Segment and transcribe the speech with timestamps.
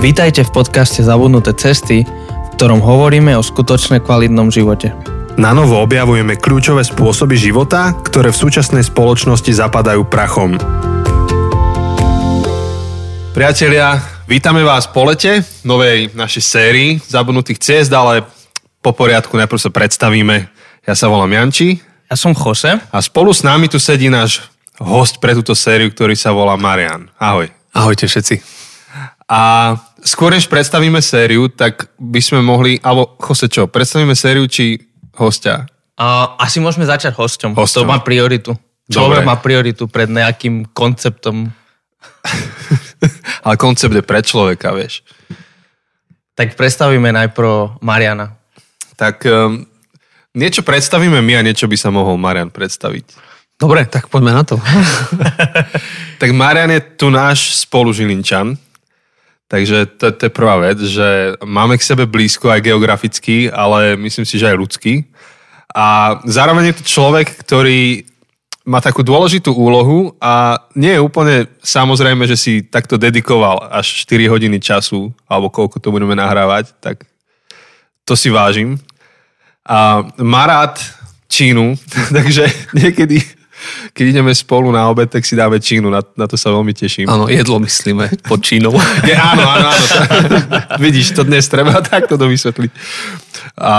[0.00, 4.96] Vítajte v podcaste Zabudnuté cesty, v ktorom hovoríme o skutočne kvalitnom živote.
[5.36, 10.56] Na novo objavujeme kľúčové spôsoby života, ktoré v súčasnej spoločnosti zapadajú prachom.
[13.36, 18.24] Priatelia, vítame vás po lete, novej našej sérii Zabudnutých ciest, ale
[18.80, 20.48] po poriadku najprv sa predstavíme.
[20.88, 21.76] Ja sa volám Janči.
[22.08, 22.72] Ja som Jose.
[22.72, 24.48] A spolu s nami tu sedí náš
[24.80, 27.12] host pre túto sériu, ktorý sa volá Marian.
[27.20, 27.52] Ahoj.
[27.76, 28.40] Ahojte všetci.
[29.30, 34.80] A skôr než predstavíme sériu, tak by sme mohli, alebo Jose čo, predstavíme sériu či
[35.16, 35.68] hostia?
[36.00, 37.52] Uh, asi môžeme začať hosťom.
[37.52, 37.84] Hosťom.
[37.84, 38.56] To má prioritu.
[38.90, 41.52] Človek má prioritu pred nejakým konceptom.
[43.46, 45.06] Ale koncept je pre človeka, vieš.
[46.34, 48.34] Tak predstavíme najprv Mariana.
[48.96, 49.62] Tak um,
[50.34, 53.30] niečo predstavíme my a niečo by sa mohol Marian predstaviť.
[53.60, 54.56] Dobre, tak poďme na to.
[56.20, 58.56] tak Marian je tu náš spolužilinčan,
[59.50, 64.22] Takže to, to je prvá vec, že máme k sebe blízko aj geograficky, ale myslím
[64.22, 65.10] si, že aj ľudský.
[65.74, 68.06] A zároveň je to človek, ktorý
[68.62, 74.30] má takú dôležitú úlohu a nie je úplne samozrejme, že si takto dedikoval až 4
[74.30, 77.02] hodiny času, alebo koľko to budeme nahrávať, tak
[78.06, 78.78] to si vážim.
[79.66, 80.78] A má rád
[81.26, 81.74] Čínu,
[82.16, 83.39] takže niekedy
[83.92, 87.06] keď ideme spolu na obed, tak si dáme čínu, na, na to sa veľmi teším.
[87.08, 88.74] Áno, jedlo myslíme pod čínou.
[89.08, 89.84] Je, áno, áno, áno.
[89.86, 89.98] To,
[90.84, 92.70] vidíš, to dnes treba takto dovysvetliť.
[93.60, 93.74] A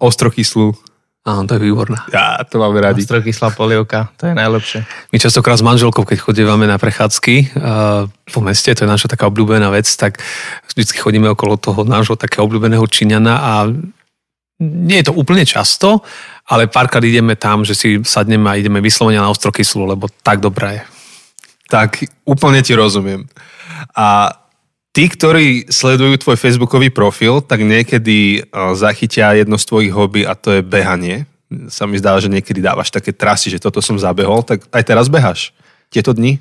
[0.00, 0.72] ostrokyslú.
[1.20, 2.00] Áno, to je výborné.
[2.16, 3.04] Ja, to máme radi.
[3.04, 4.88] Ostrokyslá polievka, to je najlepšie.
[5.12, 9.28] My častokrát s manželkou, keď chodívame na prechádzky uh, po meste, to je naša taká
[9.28, 10.16] obľúbená vec, tak
[10.72, 13.52] vždycky chodíme okolo toho nášho takého obľúbeného Číňana a
[14.60, 16.04] nie je to úplne často,
[16.44, 20.76] ale párkrát ideme tam, že si sadneme a ideme vyslovene na ostrokyslu, lebo tak dobrá
[20.76, 20.82] je.
[21.72, 23.24] Tak úplne ti rozumiem.
[23.96, 24.36] A
[24.92, 28.44] tí, ktorí sledujú tvoj facebookový profil, tak niekedy eh,
[28.76, 31.24] zachytia jedno z tvojich hobby a to je behanie.
[31.72, 35.10] Sa mi zdá, že niekedy dávaš také trasy, že toto som zabehol, tak aj teraz
[35.10, 35.50] behaš.
[35.90, 36.38] Tieto dni?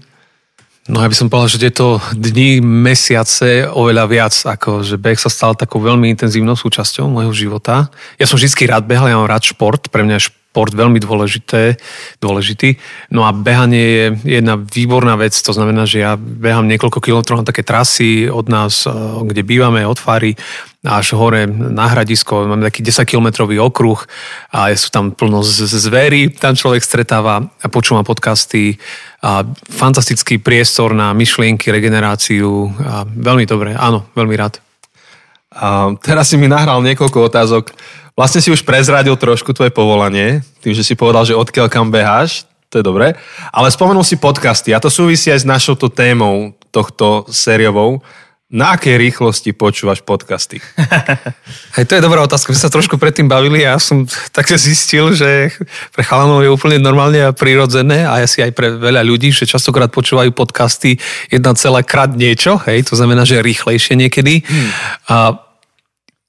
[0.90, 5.30] No ja by som povedal, že tieto dni, mesiace oveľa viac, ako že beh sa
[5.30, 7.94] stal takou veľmi intenzívnou súčasťou môjho života.
[8.18, 11.78] Ja som vždy rád behal, ja mám rád šport, pre mňa je šport veľmi dôležité,
[12.18, 12.82] dôležitý.
[13.14, 14.06] No a behanie je
[14.42, 18.90] jedna výborná vec, to znamená, že ja behám niekoľko kilometrov na také trasy od nás,
[18.90, 18.92] eh,
[19.30, 20.34] kde bývame, od Fary
[20.82, 24.00] až hore na hradisko, máme taký 10-kilometrový okruh
[24.56, 28.80] a sú tam plno zvery, tam človek stretáva a počúva podcasty
[29.20, 34.64] a fantastický priestor na myšlienky, regeneráciu a veľmi dobre, áno, veľmi rád.
[35.50, 37.76] A teraz si mi nahral niekoľko otázok
[38.20, 42.44] Vlastne si už prezradil trošku tvoje povolanie, tým, že si povedal, že odkiaľ kam beháš,
[42.68, 43.16] to je dobré.
[43.56, 48.04] Ale spomenul si podcasty a to súvisí aj s našou témou tohto sériovou.
[48.50, 50.58] Na akej rýchlosti počúvaš podcasty?
[51.78, 52.50] Hej, to je dobrá otázka.
[52.50, 55.54] My sa trošku predtým bavili a ja som tak zistil, že
[55.94, 59.94] pre chalanov je úplne normálne a prirodzené a asi aj pre veľa ľudí, že častokrát
[59.94, 60.98] počúvajú podcasty
[61.30, 64.42] jedna celá krát niečo, hej, to znamená, že rýchlejšie niekedy.
[64.42, 64.70] Hmm.
[65.06, 65.16] A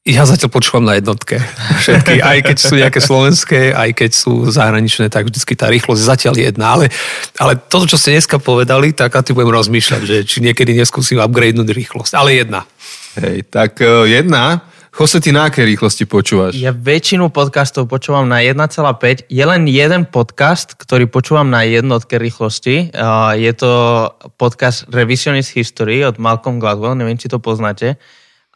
[0.01, 1.37] ja zatiaľ počúvam na jednotke.
[1.85, 6.41] Všetky, aj keď sú nejaké slovenské, aj keď sú zahraničné, tak vždycky tá rýchlosť zatiaľ
[6.41, 6.73] jedna.
[6.73, 6.87] Ale,
[7.37, 11.21] ale to, čo ste dneska povedali, tak a ty budem rozmýšľať, že či niekedy neskúsim
[11.21, 12.17] upgradenúť rýchlosť.
[12.17, 12.65] Ale jedna.
[13.21, 14.65] Hej, tak uh, jedna.
[14.91, 16.57] Jose, ty na aké rýchlosti počúvaš?
[16.57, 19.29] Ja väčšinu podcastov počúvam na 1,5.
[19.29, 22.91] Je len jeden podcast, ktorý počúvam na jednotke rýchlosti.
[23.39, 23.71] Je to
[24.35, 28.01] podcast Revisionist History od Malcolm Gladwell, neviem, či to poznáte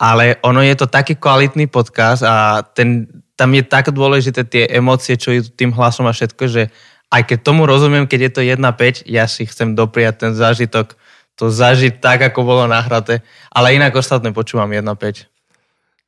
[0.05, 3.09] ale ono je to taký kvalitný podcast a ten,
[3.41, 6.69] tam je tak dôležité tie emócie, čo je tým hlasom a všetko, že
[7.09, 10.93] aj keď tomu rozumiem, keď je to 1.5, ja si chcem dopriať ten zážitok,
[11.41, 15.25] to zažiť tak, ako bolo nahraté, ale inak ostatné počúvam 1.5.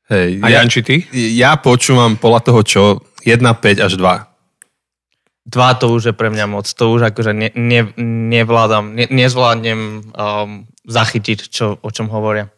[0.06, 1.03] Hej, a ja, Janči, ty?
[1.35, 2.83] Ja počúvam podľa toho, čo
[3.25, 4.37] 1.5 až 2.
[5.47, 7.91] 2 to už je pre mňa moc, to už akože ne, ne,
[8.31, 9.81] nevládam, ne, nezvládnem
[10.11, 12.50] um, zachytiť, čo, o čom hovoria.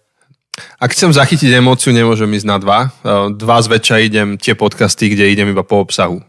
[0.79, 2.79] Ak chcem zachytiť emóciu, nemôžem ísť na dva.
[2.87, 2.89] E,
[3.35, 6.23] dva zväčša idem tie podcasty, kde idem iba po obsahu.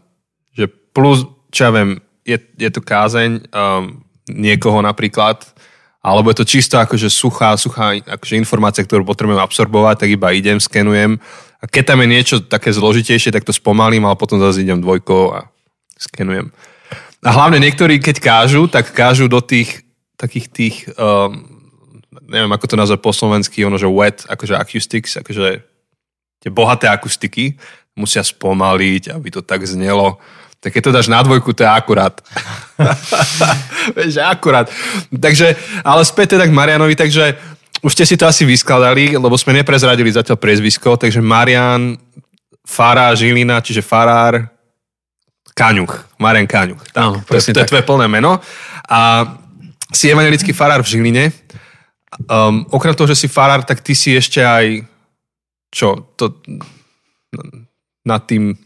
[0.54, 5.42] Že plus, čo ja viem, je, je to kázeň um, niekoho napríklad,
[6.00, 10.62] alebo je to čisto akože suchá, suchá akože informácia, ktorú potrebujem absorbovať, tak iba idem,
[10.62, 11.18] skenujem.
[11.60, 15.36] A keď tam je niečo také zložitejšie, tak to spomalím, ale potom zase idem dvojkou
[15.36, 15.50] a
[16.00, 16.48] skenujem.
[17.20, 19.84] A hlavne niektorí, keď kážu, tak kážu do tých
[20.20, 21.49] takých tých um,
[22.30, 25.66] neviem ako to nazvať po slovensky, ono, že wet, akože acoustics, akože
[26.40, 27.58] tie bohaté akustiky
[27.98, 30.22] musia spomaliť, aby to tak znelo.
[30.62, 32.20] Tak keď to dáš na dvojku, to je akurát.
[33.96, 34.70] Vieš, akurát.
[35.10, 37.34] Takže, ale späť teda k Marianovi, takže
[37.80, 41.96] už ste si to asi vyskladali, lebo sme neprezradili zatiaľ priezvisko, takže Marian
[42.60, 44.52] Fará Žilina, čiže Farár
[45.56, 46.20] Kaňuch.
[46.20, 46.92] Marian Kaňuch.
[46.92, 48.36] Tak, Áno, to, to je tvoje plné meno.
[48.84, 49.28] A
[49.90, 51.24] si evangelický farár v Žiline.
[52.26, 54.82] Um, okrem toho, že si farár, tak ty si ešte aj
[55.70, 56.10] čo?
[56.18, 56.42] To,
[58.02, 58.58] nad tým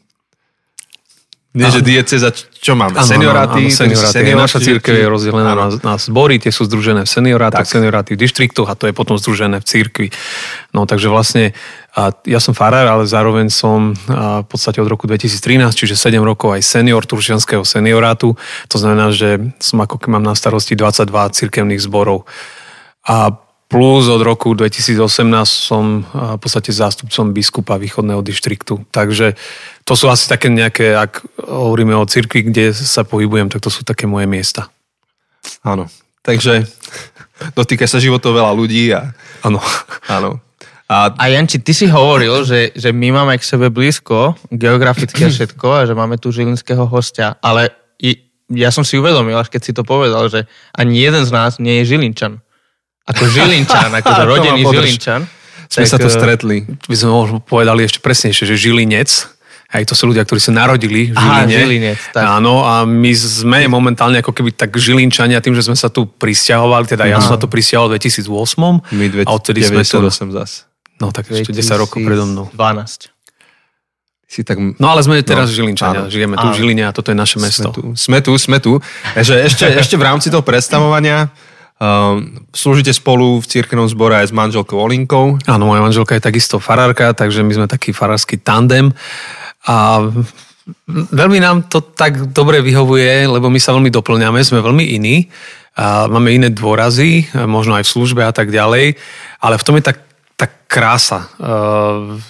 [1.54, 2.98] nie, že dieceza, čo máme?
[2.98, 3.70] Áno, senioráty?
[3.70, 4.10] áno, senioráty.
[4.10, 7.70] Senior, Naša církev je rozdelená na, na zbory, tie sú združené v seniorátoch, Tak.
[7.78, 10.10] senioráty v dištriktoch a to je potom združené v církvi.
[10.74, 11.54] No takže vlastne
[11.94, 16.18] a ja som farár, ale zároveň som a, v podstate od roku 2013, čiže 7
[16.26, 18.34] rokov aj senior Turčianského seniorátu.
[18.66, 21.06] To znamená, že som ako mám na starosti 22
[21.38, 22.26] církevných zborov.
[23.04, 23.36] A
[23.68, 24.94] plus od roku 2018
[25.44, 28.86] som v podstate zástupcom biskupa východného dištriktu.
[28.94, 29.34] Takže
[29.82, 33.82] to sú asi také nejaké, ak hovoríme o cirkvi, kde sa pohybujem, tak to sú
[33.82, 34.70] také moje miesta.
[35.66, 35.90] Áno.
[36.22, 36.64] Takže
[37.58, 39.12] dotýka sa životov veľa ľudí a
[39.44, 39.60] Áno.
[40.08, 40.40] áno.
[40.84, 45.32] A A Janči, ty si hovoril, že, že my máme k sebe blízko, geograficky a
[45.32, 48.20] všetko, a že máme tu žilinského hostia, ale i,
[48.52, 50.44] ja som si uvedomil, až keď si to povedal, že
[50.76, 52.43] ani jeden z nás nie je Žilinčan.
[53.04, 54.60] Ako Žilinčan, akože To ma rodený.
[54.62, 55.20] Žilinčan.
[55.68, 56.56] sme sa tu eh, stretli.
[56.64, 59.10] By sme možno povedali ešte presnejšie, že Žilinec,
[59.70, 61.54] aj to sú ľudia, ktorí sa narodili v Aha, Žiline.
[61.58, 62.22] Žilinec, tak.
[62.22, 66.86] Áno, a my sme momentálne ako keby tak Žilinčania tým, že sme sa tu prisťahovali,
[66.86, 69.98] teda ja som sa tu prisťahoval v 2008 My a odtedy sme tu...
[69.98, 70.50] 98 zas.
[70.96, 72.46] No tak ešte 10 rokov predo mnou.
[72.54, 73.10] 12.
[74.30, 74.56] Si tak...
[74.58, 76.10] No ale sme teraz No, Žilinčania, áno.
[76.10, 76.58] žijeme tu v Áno.
[76.58, 77.68] Žiline a toto je naše Sme mesto.
[77.70, 78.78] tu, sme tu, sme tu.
[79.14, 81.34] Ešte, ešte v rámci toho predstavovania
[81.80, 85.38] um, slúžite spolu v církevnom zbore aj s manželkou Olinkou.
[85.48, 88.94] Áno, moja manželka je takisto farárka, takže my sme taký farársky tandem
[89.64, 90.04] a
[90.88, 95.28] veľmi nám to tak dobre vyhovuje, lebo my sa veľmi doplňame, sme veľmi iní
[95.74, 98.94] a máme iné dôrazy, možno aj v službe a tak ďalej,
[99.42, 99.98] ale v tom je tak,
[100.38, 101.50] tak krása eh,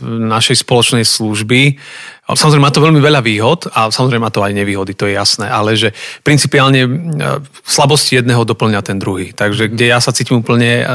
[0.09, 1.77] našej spoločnej služby.
[2.25, 5.45] Samozrejme má to veľmi veľa výhod a samozrejme má to aj nevýhody, to je jasné,
[5.45, 5.93] ale že
[6.25, 6.89] principiálne eh,
[7.69, 9.37] slabosti jedného doplňa ten druhý.
[9.37, 10.89] Takže kde ja sa cítim úplne eh,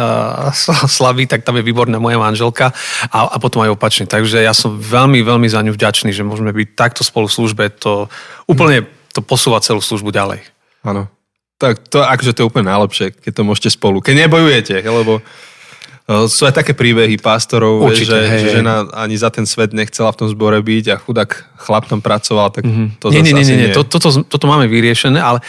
[0.89, 2.73] slabý, tak tam je výborná moja manželka
[3.13, 4.09] a, a potom aj opačne.
[4.09, 7.63] Takže ja som veľmi, veľmi za ňu vďačný, že môžeme byť takto spolu v službe,
[7.77, 8.09] to
[8.49, 10.41] úplne to posúva celú službu ďalej.
[10.81, 11.13] Áno.
[11.59, 13.99] Tak to, akože to je úplne najlepšie, keď to môžete spolu.
[13.99, 15.19] Keď nebojujete, lebo
[16.09, 20.09] sú aj také príbehy pastorov, Určite, že, hej, že žena ani za ten svet nechcela
[20.09, 21.29] v tom zbore byť a chudák
[21.61, 22.65] chlap tam pracoval, tak
[22.97, 23.77] to nie, zase nie, nie, nie, nie.
[23.77, 25.45] To, toto, toto máme vyriešené, ale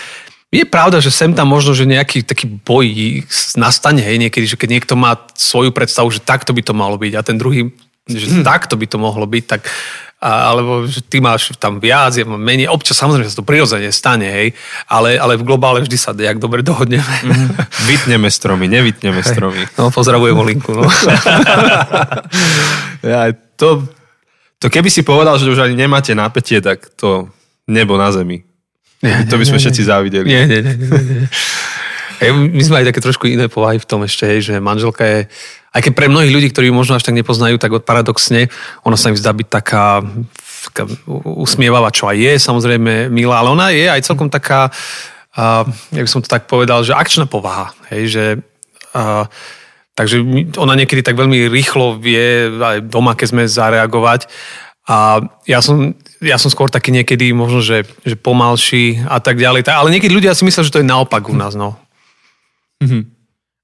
[0.50, 3.22] je pravda, že sem tam možno, že nejaký taký boj
[3.54, 7.12] nastane, hej, niekedy, že keď niekto má svoju predstavu, že takto by to malo byť
[7.16, 7.70] a ten druhý,
[8.10, 9.70] že takto by to mohlo byť, tak
[10.20, 12.68] a, alebo že ty máš tam viac, ja mám menej.
[12.68, 14.48] Občas samozrejme sa to prirodzene stane, hej,
[14.84, 17.16] ale, ale v globále vždy sa nejak dobre dohodneme.
[17.88, 19.64] Vytneme stromy, nevytneme stromy.
[19.80, 20.76] No, pozdravujem Olinku.
[20.76, 20.84] No.
[23.00, 23.88] Ja, to,
[24.60, 27.32] to keby si povedal, že už ani nemáte napätie, tak to
[27.64, 28.44] nebo na zemi.
[29.00, 30.28] Nie, To by sme všetci závideli.
[30.28, 30.76] Nie, nie, nie.
[30.76, 31.24] nie, nie.
[32.20, 35.20] Hej, my sme aj také trošku iné povahy v tom ešte, hej, že manželka je,
[35.70, 38.50] aj keď pre mnohých ľudí, ktorí ju možno až tak nepoznajú, tak paradoxne,
[38.82, 40.02] ona sa im zdá byť taká,
[41.38, 44.68] usmievavá, čo aj je, samozrejme milá, ale ona je aj celkom taká,
[45.38, 45.62] uh,
[45.94, 48.24] jak by som to tak povedal, že akčná povaha, hej, že
[48.98, 49.24] uh,
[49.94, 50.22] takže
[50.58, 54.26] ona niekedy tak veľmi rýchlo vie aj doma, keď sme zareagovať
[54.90, 59.68] a ja som, ja som skôr taký niekedy možno, že, že pomalší a tak ďalej.
[59.70, 61.54] Ale niekedy ľudia si myslia, že to je naopak u nás.
[61.54, 61.78] No.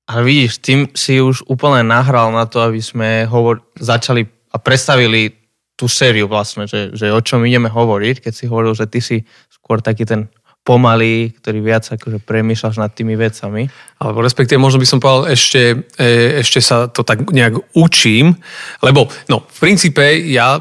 [0.06, 4.22] Ale vidíš, tým si už úplne nahral na to, aby sme hovor- začali
[4.54, 5.34] a predstavili
[5.76, 9.20] tú sériu vlastne, že, že o čom ideme hovoriť, keď si hovoril, že ty si
[9.52, 10.30] skôr taký ten
[10.66, 13.70] pomalý, ktorý viac akože premýšľaš nad tými vecami.
[14.02, 18.34] Alebo respektíve možno by som povedal, ešte, e, ešte sa to tak nejak učím,
[18.82, 20.58] lebo no, v princípe ja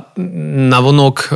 [0.69, 1.29] navonok e,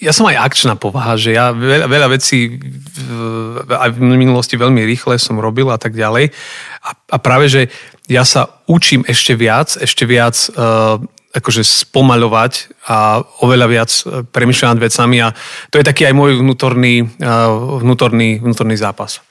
[0.00, 4.80] ja som aj akčná povaha, že ja veľa, veľa vecí v- aj v minulosti veľmi
[4.88, 6.32] rýchle som robil a tak ďalej.
[6.80, 7.68] A, a práve, že
[8.08, 10.96] ja sa učím ešte viac, ešte viac uh,
[11.30, 12.52] akože spomaľovať
[12.90, 15.28] a oveľa viac eh, premyšľať nad vecami a
[15.70, 19.22] to je taký aj môj vnútorný, uh, vnútorný, vnútorný zápas.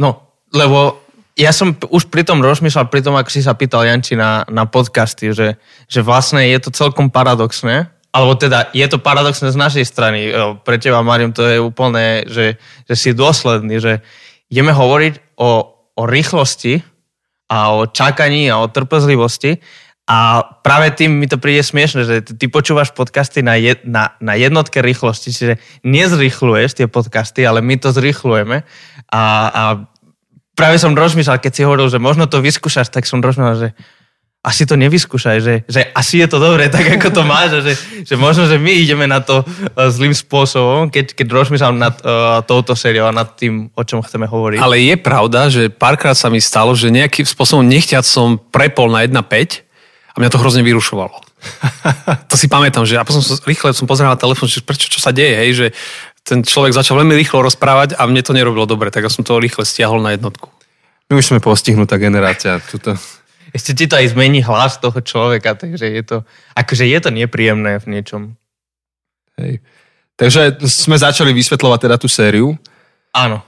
[0.00, 0.98] No, lebo
[1.38, 4.66] ja som už pri tom rozmýšľal, pri tom, ako si sa pýtal Janči na, na
[4.66, 9.84] podcasty, že, že vlastne je to celkom paradoxné, alebo teda je to paradoxné z našej
[9.86, 10.30] strany.
[10.30, 12.58] Jo, Pre teba, Mariam, to je úplne, že,
[12.90, 14.02] že si dôsledný, že
[14.50, 15.50] ideme hovoriť o,
[15.94, 16.82] o rýchlosti
[17.50, 19.62] a o čakaní a o trpezlivosti
[20.10, 24.34] a práve tým mi to príde smiešne, že ty- počúvaš podcasty na, jed, na, na
[24.34, 25.54] jednotke rýchlosti, čiže
[25.86, 28.66] nezrýchluješ tie podcasty, ale my to zrýchlujeme
[29.06, 29.22] a,
[29.54, 29.62] a
[30.58, 33.68] práve som rozmýšľal, keď si hovoril, že možno to vyskúšaš, tak som rozmýšľal, že
[34.40, 37.72] asi to nevyskúšaj, že, že asi je to dobré, tak ako to máš, že,
[38.08, 42.40] že možno, že my ideme na to uh, zlým spôsobom, keď, keď rozmýšľam nad uh,
[42.48, 44.56] touto sériou a nad tým, o čom chceme hovoriť.
[44.64, 49.04] Ale je pravda, že párkrát sa mi stalo, že nejakým spôsobom nechťať som prepol na
[49.04, 51.20] 1.5 a mňa to hrozne vyrušovalo.
[52.32, 55.04] to si pamätám, že a potom som rýchle som pozeral na telefón, že prečo, čo
[55.04, 55.66] sa deje, hej, že
[56.24, 59.36] ten človek začal veľmi rýchlo rozprávať a mne to nerobilo dobre, tak ja som to
[59.36, 60.48] rýchle stiahol na jednotku.
[61.12, 62.62] My už sme postihnutá generácia.
[62.64, 62.96] Tuto
[63.50, 66.16] ešte ti to aj zmení hlas toho človeka, takže je to,
[66.54, 68.22] akože je to nepríjemné v niečom.
[69.38, 69.62] Hej.
[70.14, 72.52] Takže sme začali vysvetľovať teda tú sériu.
[73.16, 73.40] Áno.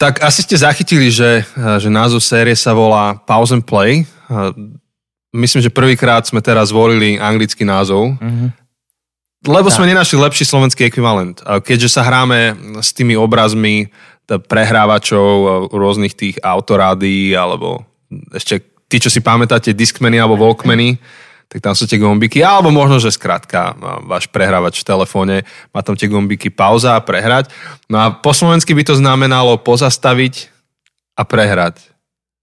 [0.00, 1.44] Tak asi ste zachytili, že,
[1.76, 4.08] že názov série sa volá Pause and Play.
[5.32, 8.48] Myslím, že prvýkrát sme teraz zvolili anglický názov, mm-hmm.
[9.44, 9.76] lebo tak.
[9.76, 11.44] sme nenašli lepší slovenský ekvivalent.
[11.44, 13.92] Keďže sa hráme s tými obrazmi
[14.24, 17.84] prehrávačov, rôznych tých autorádií, alebo
[18.32, 20.98] ešte tí, čo si pamätáte Discmany alebo Walkmany,
[21.50, 23.74] tak tam sú tie gombiky, alebo možno, že skrátka
[24.06, 25.36] váš prehrávač v telefóne,
[25.74, 27.50] má tam tie gombiky pauza a prehrať.
[27.90, 30.46] No a po slovensky by to znamenalo pozastaviť
[31.18, 31.90] a prehrať.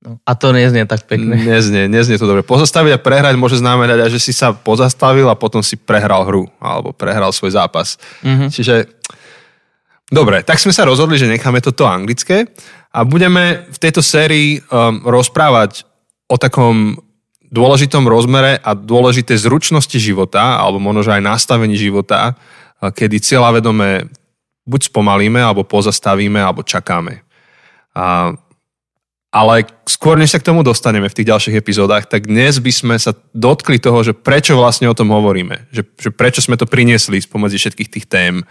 [0.04, 1.40] No, a to neznie tak pekne.
[1.56, 2.46] Neznie, neznie to dobre.
[2.46, 6.46] Pozastaviť a prehrať môže znamenať aj, že si sa pozastavil a potom si prehral hru
[6.62, 7.98] alebo prehral svoj zápas.
[8.22, 8.50] Mm-hmm.
[8.54, 8.76] Čiže
[10.08, 12.48] Dobre, tak sme sa rozhodli, že necháme toto anglické
[12.96, 15.84] a budeme v tejto sérii um, rozprávať
[16.28, 17.00] o takom
[17.48, 22.36] dôležitom rozmere a dôležité zručnosti života, alebo možno aj nastavení života,
[22.84, 24.12] kedy cieľavedome
[24.68, 27.24] buď spomalíme, alebo pozastavíme, alebo čakáme.
[27.96, 28.36] A,
[29.32, 32.96] ale skôr, než sa k tomu dostaneme v tých ďalších epizódach, tak dnes by sme
[33.00, 35.72] sa dotkli toho, že prečo vlastne o tom hovoríme.
[35.72, 38.44] Že, že prečo sme to priniesli spomedzi všetkých tých tém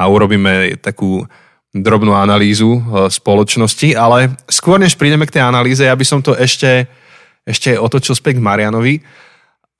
[0.00, 1.28] a urobíme takú
[1.70, 6.90] drobnú analýzu spoločnosti, ale skôr než prídeme k tej analýze, ja by som to ešte
[7.46, 8.94] ešte otočil späť k Marianovi.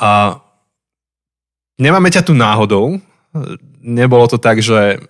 [0.00, 0.40] A
[1.76, 2.99] nemáme ťa tu náhodou.
[3.81, 5.00] Nebolo to tak, že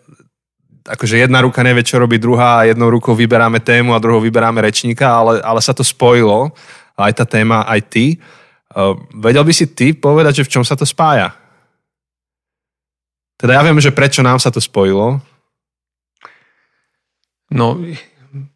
[0.86, 4.58] akože jedna ruka nevie, čo robí druhá a jednou rukou vyberáme tému a druhou vyberáme
[4.60, 6.50] rečníka, ale, ale sa to spojilo.
[6.98, 8.04] Aj tá téma, aj ty.
[8.70, 11.32] Uh, vedel by si ty povedať, že v čom sa to spája?
[13.40, 15.16] Teda ja viem, že prečo nám sa to spojilo.
[17.50, 17.80] No,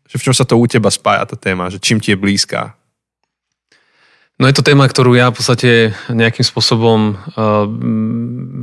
[0.07, 2.77] že v čom sa to u teba spája tá téma, že čím ti je blízka?
[4.35, 5.71] No je to téma, ktorú ja v podstate
[6.11, 7.71] nejakým spôsobom uh,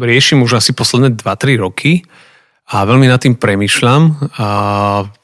[0.04, 2.04] riešim už asi posledné 2-3 roky
[2.68, 4.36] a veľmi nad tým premyšľam.
[4.36, 4.48] A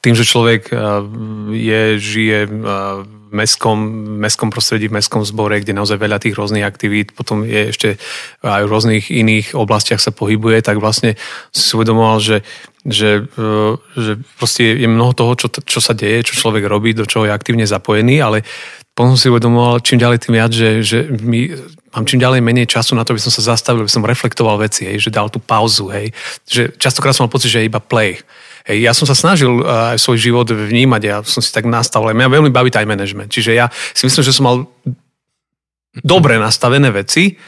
[0.00, 1.04] tým, že človek uh,
[1.52, 3.76] je, žije uh, v mestskom,
[4.24, 7.88] mestskom prostredí, v mestskom zbore, kde naozaj veľa tých rôznych aktivít, potom je ešte
[8.40, 11.20] aj v rôznych iných oblastiach sa pohybuje, tak vlastne
[11.52, 12.40] si uvedomoval, že
[12.88, 13.28] že,
[14.00, 17.36] že proste je mnoho toho, čo, čo sa deje, čo človek robí, do čoho je
[17.36, 18.48] aktívne zapojený, ale
[18.98, 21.54] potom si uvedomoval čím ďalej tým viac, že, že my,
[21.94, 24.90] mám čím ďalej menej času na to, aby som sa zastavil, aby som reflektoval veci,
[24.90, 26.10] hej, že dal tú pauzu, hej.
[26.50, 28.18] Že častokrát som mal pocit, že je iba play.
[28.66, 32.10] Hej, ja som sa snažil uh, aj svoj život vnímať, ja som si tak nastavil.
[32.10, 34.56] Mňa veľmi baví time management, čiže ja si myslím, že som mal
[36.02, 37.38] dobre nastavené veci,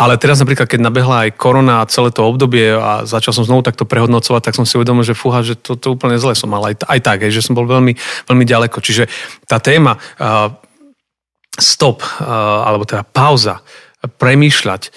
[0.00, 3.60] ale teraz napríklad, keď nabehla aj korona a celé to obdobie a začal som znovu
[3.60, 6.64] takto prehodnocovať, tak som si uvedomil, že fúha, že to, to úplne zle som mal
[6.64, 7.92] aj, aj tak, hej, že som bol veľmi,
[8.24, 8.78] veľmi ďaleko.
[8.78, 9.10] Čiže
[9.44, 10.54] tá téma uh,
[11.58, 13.60] stop, alebo teda pauza,
[13.98, 14.94] premýšľať,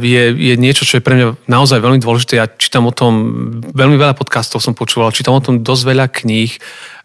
[0.00, 2.40] je, je niečo, čo je pre mňa naozaj veľmi dôležité.
[2.40, 3.12] Ja čítam o tom,
[3.60, 6.48] veľmi veľa podcastov som počúval, čítam o tom dosť veľa kníh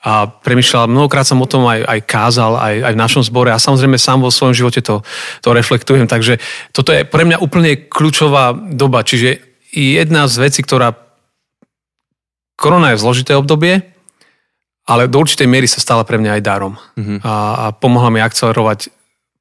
[0.08, 3.60] a premýšľal, mnohokrát som o tom aj, aj kázal, aj, aj v našom zbore a
[3.60, 5.04] samozrejme sám vo svojom živote to,
[5.44, 6.08] to reflektujem.
[6.08, 6.40] Takže
[6.72, 9.04] toto je pre mňa úplne kľúčová doba.
[9.04, 9.42] Čiže
[9.76, 10.96] jedna z vecí, ktorá
[12.56, 13.95] korona je zložité obdobie,
[14.86, 16.74] ale do určitej miery sa stala pre mňa aj darom.
[16.94, 17.20] Mm-hmm.
[17.26, 18.94] A, a pomohla mi akcelerovať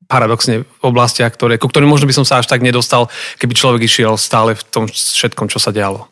[0.09, 3.09] paradoxne v oblastiach, ktoré, ku ktorým možno by som sa až tak nedostal,
[3.41, 6.09] keby človek išiel stále v tom všetkom, čo sa dialo.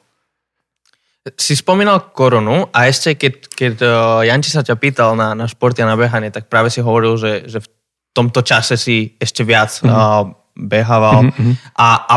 [1.38, 3.92] Si spomínal koronu a ešte keď, keď uh,
[4.26, 7.46] Janči sa ťa pýtal na, na šport a na behanie, tak práve si hovoril, že,
[7.46, 7.68] že v
[8.10, 9.92] tomto čase si ešte viac mm-hmm.
[9.92, 11.30] uh, behával.
[11.30, 11.54] Mm-hmm.
[11.78, 12.14] A, a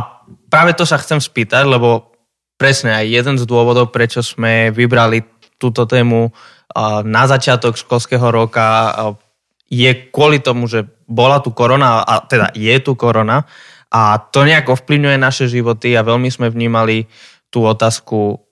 [0.49, 2.11] práve to sa chcem spýtať, lebo
[2.57, 5.21] presne aj jeden z dôvodov, prečo sme vybrali
[5.59, 6.33] túto tému
[7.05, 8.91] na začiatok školského roka
[9.69, 13.45] je kvôli tomu, že bola tu korona, a teda je tu korona
[13.93, 17.05] a to nejako vplyvňuje naše životy a veľmi sme vnímali
[17.53, 18.43] tú otázku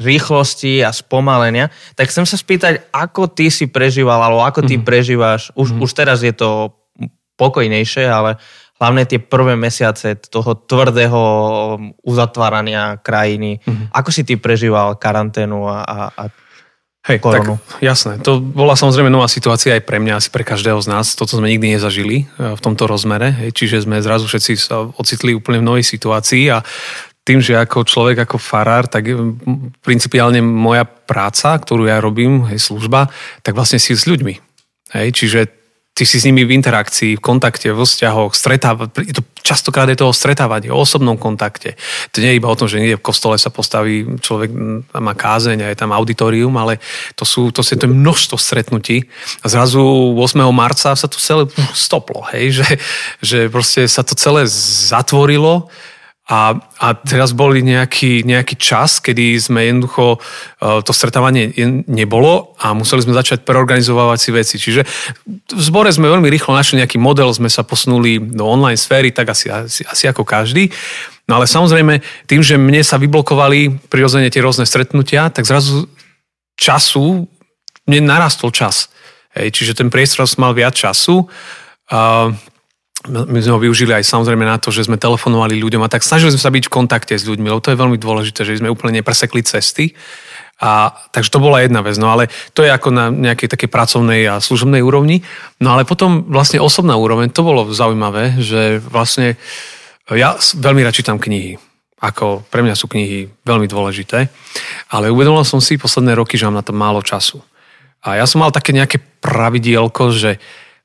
[0.00, 1.68] rýchlosti a spomalenia.
[1.92, 4.84] Tak chcem sa spýtať, ako ty si prežíval, alebo ako ty mm.
[4.86, 5.80] prežívaš, už, mm.
[5.84, 6.72] už teraz je to
[7.36, 8.40] pokojnejšie, ale
[8.80, 11.20] hlavne tie prvé mesiace toho tvrdého
[12.00, 13.60] uzatvárania krajiny.
[13.60, 13.92] Mm.
[13.92, 16.22] Ako si ty prežíval karanténu a, a, a
[17.00, 17.56] Hej, koronu.
[17.56, 18.20] tak jasné.
[18.20, 21.16] To bola samozrejme nová situácia aj pre mňa, asi pre každého z nás.
[21.16, 23.32] Toto sme nikdy nezažili e, v tomto rozmere.
[23.32, 26.60] Hej, čiže sme zrazu všetci sa ocitli úplne v novej situácii a
[27.24, 29.08] tým, že ako človek, ako farár, tak
[29.80, 33.08] principiálne moja práca, ktorú ja robím, hej, služba,
[33.40, 34.34] tak vlastne si s ľuďmi.
[34.92, 35.59] Hej, čiže
[35.94, 40.08] ty si s nimi v interakcii, v kontakte, vo vzťahoch, stretáva, to, častokrát je to
[40.08, 41.74] o stretávanie, o osobnom kontakte.
[42.14, 44.50] To nie je iba o tom, že niekde v kostole sa postaví človek,
[44.96, 46.78] má kázeň a je tam auditorium, ale
[47.18, 49.10] to sú, to, sú, to je množstvo stretnutí
[49.42, 49.82] a zrazu
[50.16, 50.40] 8.
[50.54, 51.44] marca sa to celé
[51.74, 52.68] stoplo, hej, že,
[53.20, 55.68] že proste sa to celé zatvorilo
[56.30, 60.18] a, a teraz boli nejaký, nejaký čas, kedy sme jednoducho, e,
[60.86, 61.50] to stretávanie
[61.90, 64.56] nebolo a museli sme začať preorganizovať si veci.
[64.62, 64.86] Čiže
[65.26, 69.34] v zbore sme veľmi rýchlo našli nejaký model, sme sa posunuli do online sféry, tak
[69.34, 70.70] asi, asi, asi ako každý.
[71.26, 71.98] No ale samozrejme,
[72.30, 75.90] tým, že mne sa vyblokovali prirodzene tie rôzne stretnutia, tak zrazu
[76.54, 77.26] času,
[77.90, 78.86] mne narastol čas.
[79.34, 81.26] Hej, čiže ten priestor mal viac času.
[81.90, 82.34] Uh,
[83.08, 86.36] my sme ho využili aj samozrejme na to, že sme telefonovali ľuďom a tak snažili
[86.36, 89.00] sme sa byť v kontakte s ľuďmi, lebo to je veľmi dôležité, že sme úplne
[89.00, 89.96] nepresekli cesty.
[90.60, 94.28] A, takže to bola jedna vec, no ale to je ako na nejakej takej pracovnej
[94.28, 95.24] a služobnej úrovni.
[95.56, 99.40] No ale potom vlastne osobná úroveň, to bolo zaujímavé, že vlastne
[100.12, 101.56] ja veľmi rád čítam knihy.
[102.04, 104.28] Ako pre mňa sú knihy veľmi dôležité.
[104.92, 107.40] Ale uvedomil som si posledné roky, že mám na to málo času.
[108.04, 110.40] A ja som mal také nejaké pravidielko, že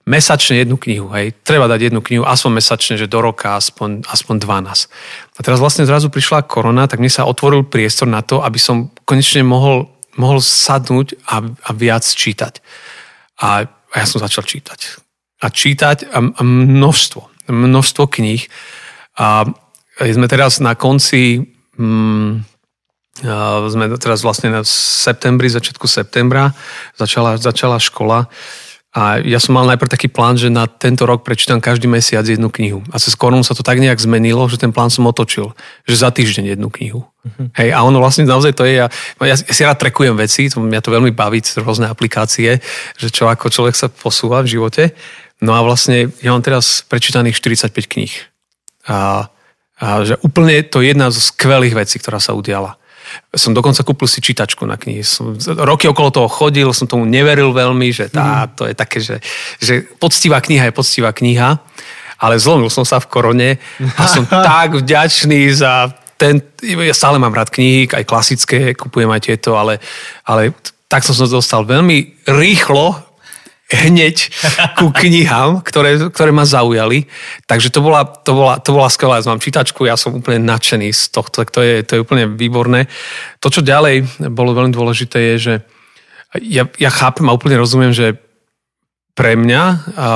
[0.06, 1.34] mesačne jednu knihu, hej.
[1.42, 4.86] Treba dať jednu knihu, aspoň mesačne, že do roka aspoň, aspoň 12.
[5.34, 8.94] A teraz vlastne zrazu prišla korona, tak mne sa otvoril priestor na to, aby som
[9.10, 12.62] konečne mohol, mohol sadnúť a, a viac čítať.
[13.42, 15.02] A, a ja som začal čítať.
[15.42, 18.46] A čítať a, množstvo, množstvo kníh.
[19.18, 19.50] A
[19.98, 21.50] sme teraz na konci
[21.82, 22.46] mm,
[23.72, 26.52] sme teraz vlastne na septembri, začiatku septembra,
[27.00, 28.28] začala, začala škola
[28.96, 32.48] a ja som mal najprv taký plán, že na tento rok prečítam každý mesiac jednu
[32.48, 32.80] knihu.
[32.96, 35.52] A cez korunu sa to tak nejak zmenilo, že ten plán som otočil.
[35.84, 37.04] Že za týždeň jednu knihu.
[37.04, 37.52] Uh-huh.
[37.60, 38.88] Hej, a ono vlastne naozaj to je, ja,
[39.20, 42.64] ja, ja si rád trekujem veci, to, mňa to veľmi baví, rôzne aplikácie,
[42.96, 44.96] že čo ako človek sa posúva v živote.
[45.44, 48.16] No a vlastne ja mám teraz prečítaných 45 kníh.
[48.88, 49.28] A,
[49.76, 52.80] a že úplne to je jedna zo skvelých vecí, ktorá sa udiala.
[53.32, 55.06] Som dokonca kúpil si čítačku na knihy.
[55.06, 58.52] Som, roky okolo toho chodil, som tomu neveril veľmi, že tá, mhm.
[58.58, 59.16] to je také, že,
[59.62, 61.62] že poctivá kniha je poctivá kniha,
[62.18, 63.50] ale zlomil som sa v korone
[64.00, 69.22] a som tak vďačný za ten, ja stále mám rád knihy, aj klasické, kupujem aj
[69.28, 69.84] tieto, ale,
[70.24, 70.56] ale
[70.88, 73.05] tak som sa dostal veľmi rýchlo
[73.72, 74.30] hneď
[74.78, 77.10] ku knihám, ktoré, ktoré ma zaujali.
[77.50, 79.22] Takže to bola, to bola, to bola skvelá.
[79.22, 82.86] Ja mám čítačku, ja som úplne nadšený z tohto, to je, to je úplne výborné.
[83.42, 85.54] To, čo ďalej bolo veľmi dôležité, je, že
[86.42, 88.20] ja, ja chápem a úplne rozumiem, že
[89.16, 89.64] pre mňa
[89.96, 90.08] a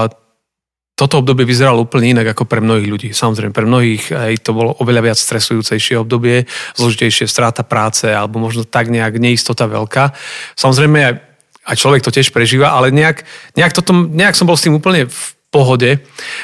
[0.99, 3.09] toto obdobie vyzeralo úplne inak ako pre mnohých ľudí.
[3.15, 6.43] Samozrejme, pre mnohých aj to bolo oveľa viac stresujúcejšie obdobie,
[6.75, 10.11] zložitejšie strata práce alebo možno tak nejak neistota veľká.
[10.59, 11.28] Samozrejme,
[11.65, 13.23] a človek to tiež prežíva, ale nejak,
[13.55, 16.01] nejak, toto, nejak som bol s tým úplne v pohode.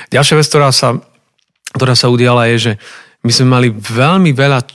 [0.10, 1.00] Ďalšia vec, ktorá sa,
[1.74, 2.72] ktorá sa udiala je, že
[3.26, 4.66] my sme mali veľmi veľa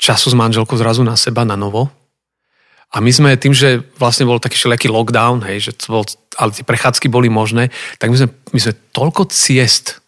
[0.00, 1.92] času s manželkou zrazu na seba, na novo.
[2.90, 6.04] A my sme tým, že vlastne bol taký všelijaký lockdown, hej, že to bol,
[6.40, 7.70] ale tie prechádzky boli možné,
[8.02, 9.99] tak my sme, my sme toľko ciest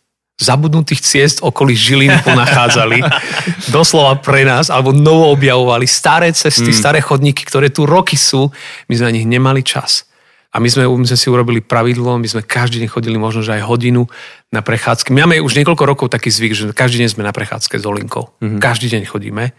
[0.43, 2.99] zabudnutých ciest okolí Žiliny ponachádzali.
[3.77, 6.77] doslova pre nás, alebo novo objavovali staré cesty, mm.
[6.77, 8.51] staré chodníky, ktoré tu roky sú.
[8.91, 10.05] My sme na nich nemali čas.
[10.53, 13.57] A my sme, my sme si urobili pravidlo, my sme každý deň chodili možno, že
[13.57, 14.05] aj hodinu
[14.53, 15.09] na prechádzky.
[15.09, 18.37] My máme už niekoľko rokov taký zvyk, že každý deň sme na prechádzke s Olinkou.
[18.37, 18.61] Mm-hmm.
[18.61, 19.57] Každý deň chodíme.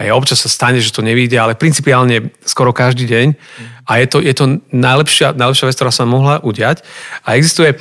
[0.00, 3.26] Hej, občas sa stane, že to nevíde, ale principiálne skoro každý deň.
[3.84, 6.80] A je to, je to najlepšia, najlepšia vec, ktorá sa mohla udiať.
[7.28, 7.76] A existuje,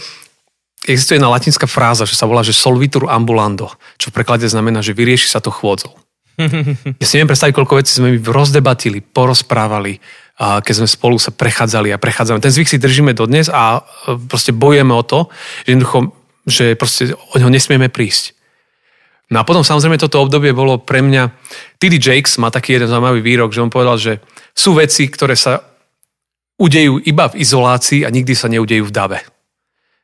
[0.88, 3.68] existuje jedna latinská fráza, že sa volá, že solvitur ambulando,
[4.00, 5.96] čo v preklade znamená, že vyrieši sa to chôdzou.
[7.00, 10.00] Ja si neviem predstaviť, koľko vecí sme rozdebatili, porozprávali,
[10.40, 12.40] keď sme spolu sa prechádzali a prechádzame.
[12.40, 15.28] Ten zvyk si držíme dodnes a e, proste bojujeme o to,
[15.68, 16.00] že jednoducho,
[16.48, 18.40] že proste o neho nesmieme prísť.
[19.30, 21.30] No a potom samozrejme toto obdobie bolo pre mňa...
[21.76, 22.00] T.D.
[22.00, 24.24] Jakes má taký jeden zaujímavý výrok, že on povedal, že
[24.56, 25.60] sú veci, ktoré sa
[26.56, 29.20] udejú iba v izolácii a nikdy sa neudejú v dave.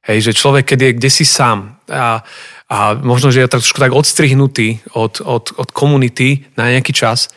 [0.05, 2.21] Hej, že človek, keď je kde si sám a,
[2.69, 7.33] a možno, že je trošku tak odstrihnutý od, od, od komunity na nejaký čas,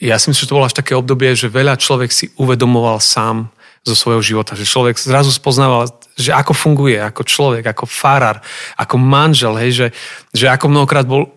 [0.00, 3.52] ja si myslím, že to bolo až také obdobie, že veľa človek si uvedomoval sám
[3.84, 8.40] zo svojho života, že človek zrazu spoznával, že ako funguje ako človek, ako farár,
[8.80, 9.86] ako manžel, hej, že,
[10.32, 11.28] že ako mnohokrát bol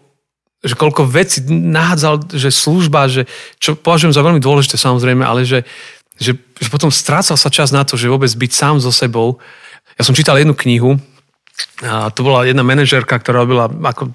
[0.63, 3.27] že koľko vecí nahádzal, že služba, že,
[3.59, 5.67] čo považujem za veľmi dôležité samozrejme, ale že
[6.19, 9.41] že, že potom strácal sa čas na to, že vôbec byť sám so sebou.
[9.97, 10.97] Ja som čítal jednu knihu,
[11.85, 14.09] a to bola jedna manažerka, ktorá robila ako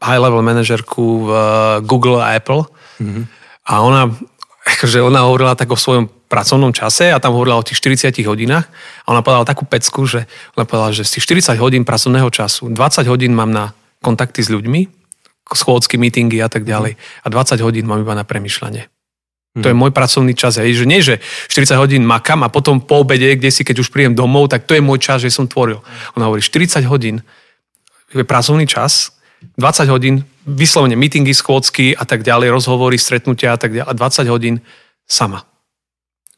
[0.00, 1.30] high-level manažerku v
[1.84, 2.66] Google a Apple.
[2.98, 3.24] Mm-hmm.
[3.68, 4.02] A ona,
[4.74, 8.70] akože ona hovorila tak o svojom pracovnom čase a tam hovorila o tých 40 hodinách
[9.02, 12.70] a ona povedala takú pecku, že ona povedala, že z tých 40 hodín pracovného času
[12.70, 14.86] 20 hodín mám na kontakty s ľuďmi,
[15.50, 16.94] schôdzky, meetingy a tak ďalej.
[16.96, 18.86] A 20 hodín mám iba na premyšľanie.
[19.58, 19.82] To je mhm.
[19.82, 20.62] môj pracovný čas.
[20.62, 20.78] Hej.
[20.78, 21.18] Že nie, že
[21.50, 24.78] 40 hodín makam a potom po obede, kde si, keď už príjem domov, tak to
[24.78, 25.82] je môj čas, že som tvoril.
[26.14, 27.26] Ona hovorí, 40 hodín
[28.14, 29.10] je pracovný čas,
[29.58, 34.34] 20 hodín vyslovene meetingy, schôdzky a tak ďalej, rozhovory, stretnutia a tak ďalej a 20
[34.34, 34.54] hodín
[35.10, 35.42] sama.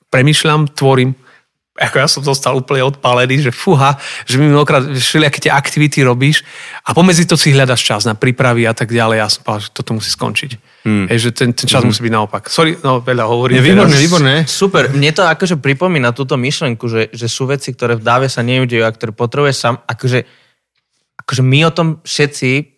[0.09, 1.13] Premýšľam, tvorím,
[1.73, 3.97] ako ja som zostal úplne odpálený, že fúha,
[4.29, 6.45] že mi mnohokrát všelijaké tie aktivity robíš
[6.85, 9.17] a pomedzi to si hľadaš čas na prípravy a tak ďalej.
[9.17, 10.51] Ja som povedal, že toto musí skončiť.
[10.85, 11.09] Hmm.
[11.09, 11.89] Hej, že ten, ten čas hmm.
[11.89, 12.53] musí byť naopak.
[12.53, 13.57] Sorry, no veľa hovorím.
[13.57, 14.35] Je výborné, výborné.
[14.45, 14.93] Super.
[14.93, 18.85] Mne to akože pripomína túto myšlenku, že, že sú veci, ktoré v dáve sa neudejú
[18.85, 19.81] a ktoré potrebuješ sám.
[19.89, 20.29] Akože,
[21.25, 22.69] akože my o tom všetci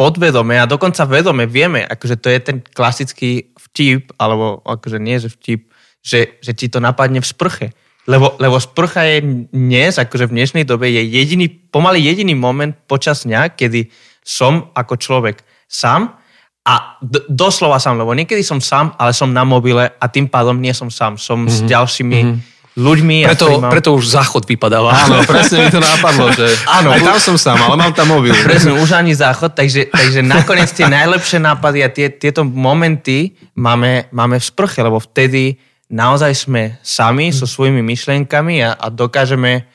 [0.00, 5.28] podvedome a dokonca vedome vieme, akože to je ten klasický vtip, alebo akože nie, že
[5.28, 7.68] vtip, že, že ti to napadne v sprche
[8.04, 13.24] lebo, lebo sprcha je dnes, akože v dnešnej dobe, je jediný, pomaly jediný moment počas
[13.24, 13.88] dňa, kedy
[14.20, 16.16] som ako človek sám
[16.64, 20.56] a d- doslova sám, lebo niekedy som sám, ale som na mobile a tým pádom
[20.56, 21.52] nie som sám, som mm-hmm.
[21.52, 21.68] s mhm.
[21.68, 22.38] ďalšími mm-hmm.
[22.76, 23.16] ľuďmi.
[23.28, 23.72] Preto, mám...
[23.72, 24.92] preto už záchod vypadáva.
[24.96, 28.32] Áno, presne mi to napadlo, že Áno, aj tam som sám, ale mám tam mobil.
[28.48, 34.08] Presne, už ani záchod, takže, takže nakoniec tie najlepšie nápady a tie, tieto momenty máme,
[34.12, 35.56] máme v sprche, lebo vtedy
[35.92, 39.68] naozaj sme sami so svojimi myšlienkami a, a dokážeme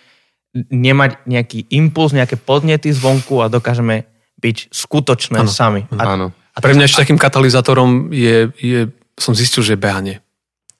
[0.54, 4.10] nemať nejaký impuls, nejaké podnety zvonku a dokážeme
[4.41, 5.86] byť skutočné ano, sami.
[5.93, 6.28] A, ano.
[6.34, 8.80] a pre mňa ešte takým katalizátorom je, je,
[9.19, 10.17] som zistil, že je behanie.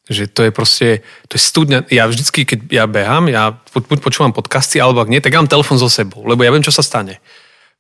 [0.10, 0.88] Že to je proste,
[1.30, 1.86] to je studňa.
[1.94, 5.52] Ja vždycky, keď ja behám, ja buď počúvam podcasty, alebo ak nie, tak ja mám
[5.52, 7.22] telefon so sebou, lebo ja viem, čo sa stane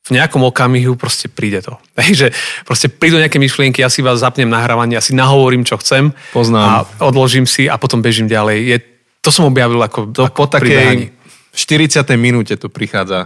[0.07, 1.75] v nejakom okamihu proste príde to.
[1.99, 2.31] Takže
[2.63, 6.15] proste prídu nejaké myšlienky, ja si vás zapnem nahrávanie, ja si nahovorím, čo chcem.
[6.31, 6.87] Poznám.
[6.87, 8.57] A odložím si a potom bežím ďalej.
[8.63, 8.77] Je,
[9.19, 11.11] to som objavil ako, to ako po takej,
[11.49, 12.05] v 40.
[12.13, 13.25] minúte to prichádza.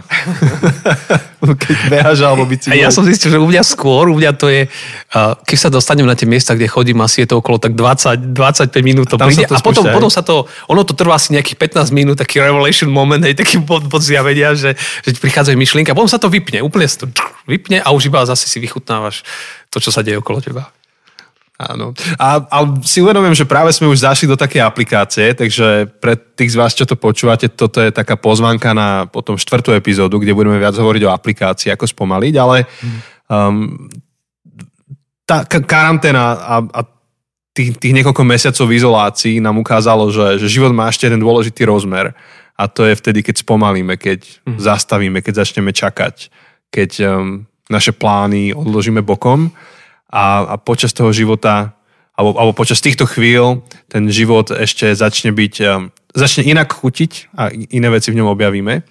[1.64, 2.72] Keď behaš alebo bicykl.
[2.72, 4.64] Ja som zistil, že u mňa skôr, u mňa to je,
[5.44, 8.72] keď sa dostanem na tie miesta, kde chodím, asi je to okolo tak 20, 25
[8.80, 9.44] minút to a príde.
[9.44, 12.88] To a potom, potom sa to, ono to trvá asi nejakých 15 minút, taký revelation
[12.88, 14.72] moment, hej, taký bod, bod zjavenia, že,
[15.04, 17.12] že prichádzajú myšlienky a potom sa to vypne, úplne sa to
[17.44, 19.20] vypne a už iba zase si vychutnávaš
[19.68, 20.72] to, čo sa deje okolo teba.
[21.54, 21.94] Áno.
[22.18, 26.50] A, a si uvedomujem, že práve sme už zašli do také aplikácie, takže pre tých
[26.50, 30.58] z vás, čo to počúvate, toto je taká pozvanka na potom štvrtú epizódu, kde budeme
[30.58, 32.66] viac hovoriť o aplikácii, ako spomaliť, ale
[33.30, 33.86] um,
[35.22, 36.80] tá karanténa a, a
[37.54, 41.70] tých, tých niekoľko mesiacov v izolácii nám ukázalo, že, že život má ešte jeden dôležitý
[41.70, 42.18] rozmer
[42.58, 44.58] a to je vtedy, keď spomalíme, keď mm.
[44.58, 46.34] zastavíme, keď začneme čakať,
[46.74, 49.54] keď um, naše plány odložíme bokom
[50.14, 51.74] a, a počas toho života
[52.14, 57.50] alebo, alebo počas týchto chvíľ ten život ešte začne byť, um, začne inak chutiť a
[57.50, 58.86] iné veci v ňom objavíme.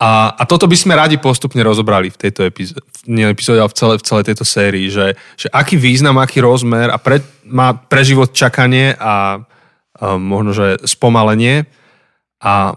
[0.00, 3.76] A, a toto by sme radi postupne rozobrali v tejto epizóde, nie epizóde, ale v
[3.78, 8.02] celej, v celej tejto sérii, že, že aký význam, aký rozmer a pre, má pre
[8.02, 11.68] život čakanie a, a možno, že spomalenie
[12.42, 12.74] a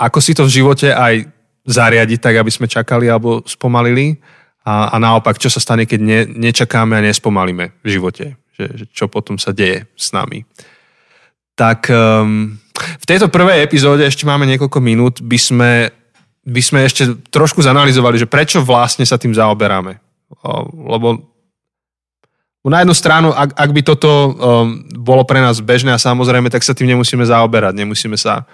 [0.00, 1.30] ako si to v živote aj
[1.68, 4.18] zariadiť tak, aby sme čakali alebo spomalili
[4.66, 8.36] a, a naopak, čo sa stane, keď ne, nečakáme a nespomalíme v živote?
[8.58, 10.42] Že, že čo potom sa deje s nami?
[11.58, 15.72] Tak um, v tejto prvej epizóde ešte máme niekoľko minút, by sme,
[16.46, 19.98] by sme ešte trošku zanalizovali, že prečo vlastne sa tým zaoberáme.
[20.74, 21.22] Lebo
[22.68, 26.60] na jednu stranu, ak, ak by toto um, bolo pre nás bežné a samozrejme, tak
[26.60, 28.44] sa tým nemusíme zaoberať, nemusíme sa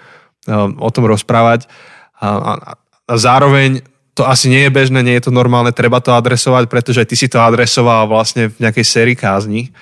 [0.47, 1.67] um, o tom rozprávať.
[2.15, 3.83] A, a, a zároveň
[4.15, 7.27] to asi nie je bežné, nie je to normálne, treba to adresovať, pretože ty si
[7.27, 9.75] to adresoval vlastne v nejakej sérii kázni.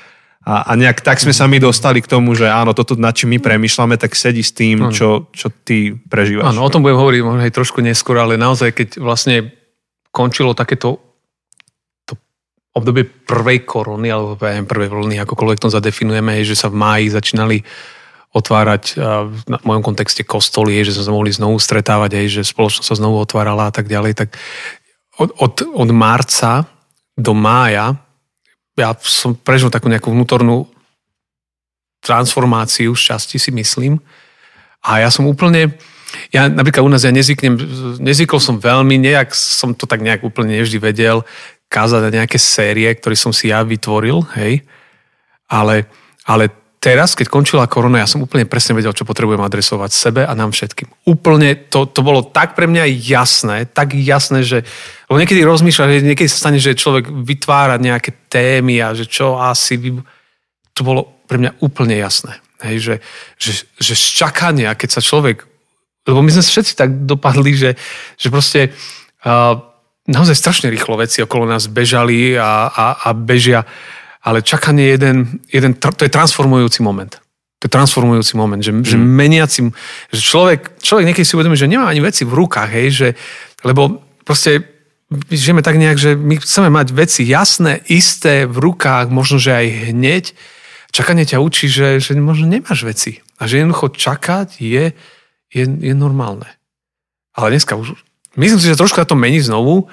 [0.44, 3.38] A, a nejak tak sme sa my dostali k tomu, že áno, toto, nad čím
[3.38, 6.52] my premyšľame, tak sedí s tým, čo, čo ty prežívaš.
[6.52, 9.56] Áno, o tom budem hovoriť možno aj trošku neskôr, ale naozaj, keď vlastne
[10.12, 11.00] končilo takéto
[12.04, 12.20] to
[12.76, 17.64] obdobie prvej korony, alebo prvej vlny, akokoľvek to zadefinujeme, že sa v máji začínali
[18.34, 18.98] otvárať
[19.30, 23.22] v mojom kontexte kostoly, že sme sa mohli znovu stretávať, aj, že spoločnosť sa znovu
[23.22, 24.30] otvárala a tak ďalej, tak
[25.22, 26.66] od, od, od marca
[27.14, 27.94] do mája
[28.74, 30.66] ja som prežil takú nejakú vnútornú
[32.02, 34.02] transformáciu šťastí si myslím.
[34.84, 35.78] A ja som úplne,
[36.34, 37.56] ja napríklad u nás ja nezvyknem,
[38.02, 41.24] nezvykol som veľmi, nejak som to tak nejak úplne nevždy vedel,
[41.72, 44.66] kázať nejaké série, ktoré som si ja vytvoril, hej.
[45.48, 45.86] Ale,
[46.26, 46.50] ale
[46.84, 50.52] teraz, keď končila korona, ja som úplne presne vedel, čo potrebujem adresovať sebe a nám
[50.52, 50.92] všetkým.
[51.08, 54.68] Úplne to, to bolo tak pre mňa jasné, tak jasné, že
[55.08, 59.40] lebo niekedy rozmýšľa, že niekedy sa stane, že človek vytvára nejaké témy a že čo
[59.40, 59.80] asi...
[59.80, 60.02] Vy...
[60.74, 62.42] To bolo pre mňa úplne jasné.
[62.66, 62.96] Hej, že,
[63.38, 65.46] že, že z čakania, keď sa človek...
[66.04, 67.72] Lebo my sme všetci tak dopadli, že,
[68.18, 68.74] že proste
[69.24, 69.54] uh,
[70.10, 73.64] naozaj strašne rýchlo veci okolo nás bežali a, a, a bežia
[74.24, 75.18] ale čakanie je jeden,
[75.52, 77.20] jeden, to je transformujúci moment.
[77.60, 78.84] To je transformujúci moment, že, mm.
[78.84, 79.60] že meniaci,
[80.12, 83.08] že človek, človek niekedy si uvedomí, že nemá ani veci v rukách, hej, že,
[83.64, 84.74] lebo proste
[85.30, 89.68] žijeme tak nejak, že my chceme mať veci jasné, isté v rukách, možno, že aj
[89.94, 90.26] hneď.
[90.94, 93.22] Čakanie ťa učí, že, že možno nemáš veci.
[93.42, 94.94] A že jednoducho čakať je,
[95.50, 96.48] je, je normálne.
[97.34, 97.98] Ale dneska už,
[98.38, 99.90] myslím si, že trošku to mení znovu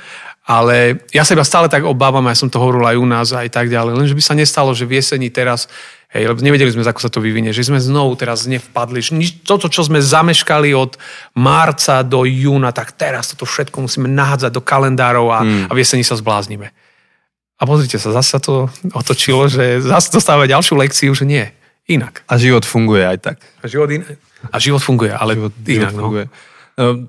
[0.50, 3.54] ale ja sa iba stále tak obávam, ja som to hovoril aj u nás aj
[3.54, 5.70] tak ďalej, lenže by sa nestalo, že v jeseni teraz,
[6.10, 8.98] hej, lebo nevedeli sme, ako sa to vyvinie, že sme znovu teraz nevpadli,
[9.46, 10.98] toto, čo sme zameškali od
[11.38, 15.70] marca do júna, tak teraz toto všetko musíme nahádzať do kalendárov a, hmm.
[15.70, 16.74] a v jeseni sa zbláznime.
[17.60, 21.46] A pozrite sa, zase sa to otočilo, že zase dostávame ďalšiu lekciu, že nie,
[21.86, 22.26] inak.
[22.26, 23.38] A život funguje aj tak.
[23.62, 24.02] A život, in...
[24.50, 25.94] a život funguje, ale život, inak.
[25.94, 26.02] Život no.
[26.02, 26.26] funguje.
[26.74, 27.06] No.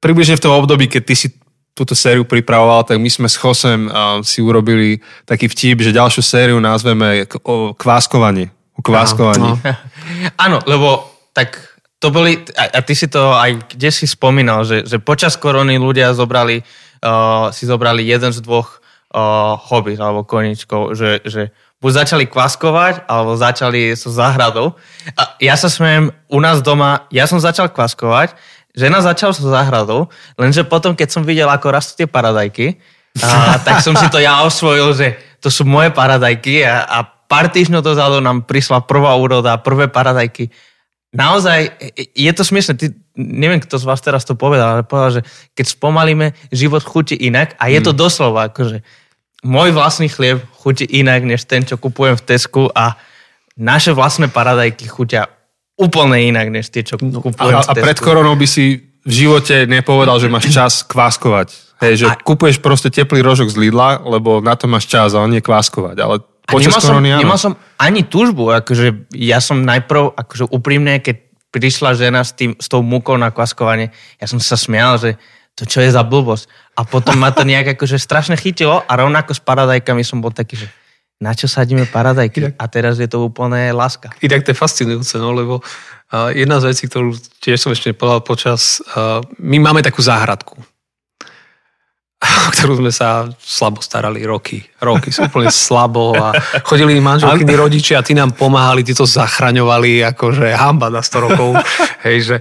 [0.00, 1.28] Približne v tom období, keď ty si
[1.74, 3.88] túto sériu pripravoval, tak my sme s Chosem
[4.20, 8.52] si urobili taký vtip, že ďalšiu sériu nazveme o kváskovanie.
[8.76, 9.44] O kváskovaní.
[9.44, 9.56] No.
[10.44, 14.88] Áno, lebo tak to boli, a, a ty si to aj kde si spomínal, že,
[14.88, 16.64] že počas korony ľudia zobrali,
[17.04, 18.80] uh, si zobrali jeden z dvoch
[19.12, 24.76] uh, hobby alebo koničkov, že, že buď začali kvaskovať, alebo začali so záhradou.
[25.16, 28.36] A ja sa smejem, u nás doma, ja som začal kvaskovať,
[28.70, 30.06] Žena začala so záhradou,
[30.38, 32.78] lenže potom, keď som videl, ako rastú tie paradajky,
[33.18, 37.50] a, tak som si to ja osvojil, že to sú moje paradajky a, a pár
[37.50, 40.50] týždňov dozadu nám prišla prvá úroda, prvé paradajky.
[41.10, 41.74] Naozaj,
[42.14, 45.22] je to smiešne, ty, neviem, kto z vás teraz to povedal, ale povedal, že
[45.58, 47.98] keď spomalíme, život chutí inak a je to mm.
[47.98, 48.86] doslova, akože
[49.42, 52.94] môj vlastný chlieb chutí inak, než ten, čo kupujem v Tesku a
[53.58, 55.26] naše vlastné paradajky chutia
[55.80, 59.64] úplne inak, než tie, čo no, kupujem a, a pred koronou by si v živote
[59.64, 61.72] nepovedal, že máš čas kváskovať.
[61.80, 62.20] Hej, že a...
[62.20, 65.96] kupuješ proste teplý rožok z Lidla, lebo na to máš čas a on nie kváskovať.
[65.96, 68.52] Ale počas nemal korony, som, nemal som ani túžbu.
[68.52, 73.32] Akože ja som najprv, akože úprimne, keď prišla žena s, tým, s tou múkou na
[73.32, 73.90] kváskovanie,
[74.20, 75.16] ja som sa smial, že
[75.56, 76.46] to čo je za blbosť.
[76.76, 80.60] A potom ma to nejak akože strašne chytilo a rovnako s paradajkami som bol taký,
[80.60, 80.66] že
[81.20, 82.56] na čo sadíme paradajky?
[82.56, 84.08] A teraz je to úplne láska.
[84.24, 87.12] Inak to je fascinujúce, no, lebo uh, jedna z vecí, ktorú
[87.44, 90.56] tiež som ešte povedal počas, uh, my máme takú záhradku,
[92.20, 94.64] o ktorú sme sa slabo starali roky.
[94.80, 96.32] Roky úplne slabo a
[96.64, 101.60] chodili manželkyni rodičia a tí nám pomáhali, tí to zachraňovali, akože hamba na 100 rokov.
[102.08, 102.36] Hej, že,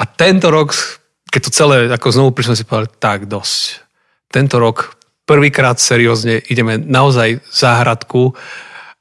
[0.00, 0.72] a tento rok,
[1.28, 3.84] keď to celé ako znovu prišlo, si povedali, tak dosť.
[4.32, 8.36] Tento rok prvýkrát seriózne ideme naozaj záhradku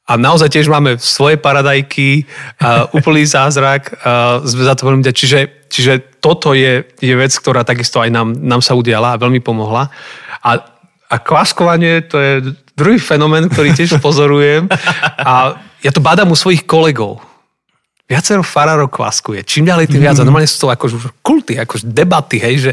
[0.03, 2.27] a naozaj tiež máme svoje paradajky,
[2.59, 3.95] a úplný zázrak,
[4.43, 8.59] sme za to veľmi čiže, čiže toto je, je vec, ktorá takisto aj nám, nám
[8.59, 9.88] sa udiala a veľmi pomohla.
[10.43, 10.51] A,
[11.07, 12.33] a kváskovanie to je
[12.75, 14.67] druhý fenomén, ktorý tiež pozorujem.
[15.23, 17.32] A ja to badám u svojich kolegov
[18.03, 19.47] viacero farárov kvaskuje.
[19.47, 20.19] Čím ďalej, tým viac.
[20.19, 22.71] A normálne sú to akože kulty, akože debaty, hej, že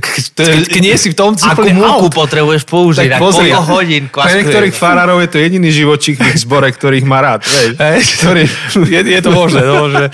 [0.00, 0.24] keď,
[0.72, 4.32] keď nie si v tom Akú múku potrebuješ použiť, tak pozri, koľko hodín kvaskuje.
[4.32, 7.44] Pre niektorých farárov je to jediný živočík v ich zbore, ktorých má rád.
[7.44, 8.42] Hej, ktorý,
[8.88, 10.04] je, je to možné, no, že,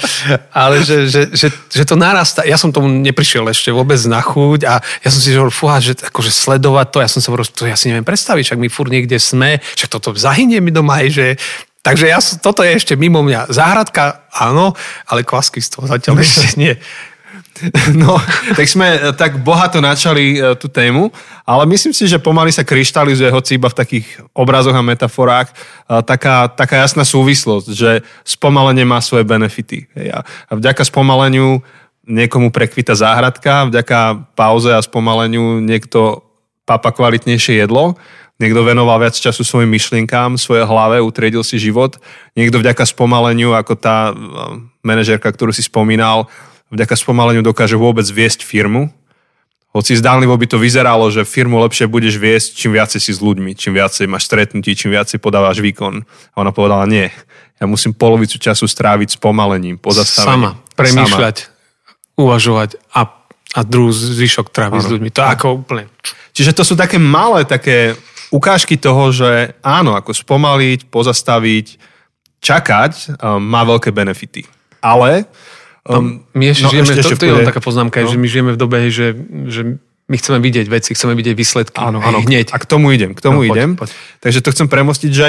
[0.51, 2.43] ale že, že, že, že, to narastá.
[2.43, 5.95] Ja som tomu neprišiel ešte vôbec na chuť a ja som si hovoril, fúha, že
[5.95, 8.91] akože sledovať to, ja som sa hovoril, to ja si neviem predstaviť, však my fur
[8.91, 11.27] niekde sme, však toto zahynie mi doma aj, že
[11.83, 13.51] Takže ja, toto je ešte mimo mňa.
[13.51, 14.79] Záhradka áno,
[15.11, 16.75] ale kvaskistvo zatiaľ ešte nie.
[17.95, 18.17] No,
[18.57, 21.13] tak sme eh, tak bohato načali uh, tú tému,
[21.45, 26.01] ale myslím si, že pomaly sa kryštalizuje, hoci iba v takých obrazoch a metaforách, uh,
[26.01, 27.91] taká, taká jasná súvislosť, že
[28.25, 29.85] spomalenie má svoje benefity.
[30.11, 31.61] A, vďaka spomaleniu
[32.09, 36.25] niekomu prekvita záhradka, vďaka pauze a spomaleniu niekto
[36.67, 38.01] papa kvalitnejšie jedlo
[38.43, 42.03] Niekto venoval viac času svojim myšlienkám, svojej hlave, utriedil si život.
[42.35, 44.15] Niekto vďaka spomaleniu, ako tá e,
[44.83, 46.27] manažerka, ktorú si spomínal,
[46.75, 48.91] vďaka spomaleniu dokáže vôbec viesť firmu.
[49.73, 53.57] Hoci zdánlivo by to vyzeralo, že firmu lepšie budeš viesť, čím viacej si s ľuďmi,
[53.57, 56.03] čím viacej máš stretnutí, čím viacej podávaš výkon.
[56.05, 57.09] A ona povedala, nie,
[57.57, 60.59] ja musím polovicu času stráviť s pomalením, pozastavením.
[60.59, 62.21] Sama, premýšľať, Sama.
[62.21, 63.01] uvažovať a,
[63.55, 65.09] a druhý zvyšok tráviť s ľuďmi.
[65.15, 65.87] To ako úplne...
[66.33, 67.97] Čiže to sú také malé, také
[68.33, 71.67] ukážky toho, že áno, ako spomaliť, pozastaviť,
[72.41, 74.49] čakať um, má veľké benefity.
[74.81, 75.29] Ale...
[75.83, 78.11] Um, my ešte no, žijeme, ešte, to, to je len taká poznámka, no.
[78.11, 79.19] že my žijeme v dobe, že,
[79.51, 81.79] že my chceme vidieť veci, chceme vidieť výsledky.
[81.83, 82.55] Áno, áno, hneď.
[82.55, 83.75] A k tomu idem, k tomu no, idem.
[83.75, 84.21] Poď, poď.
[84.23, 85.29] Takže to chcem premostiť, že,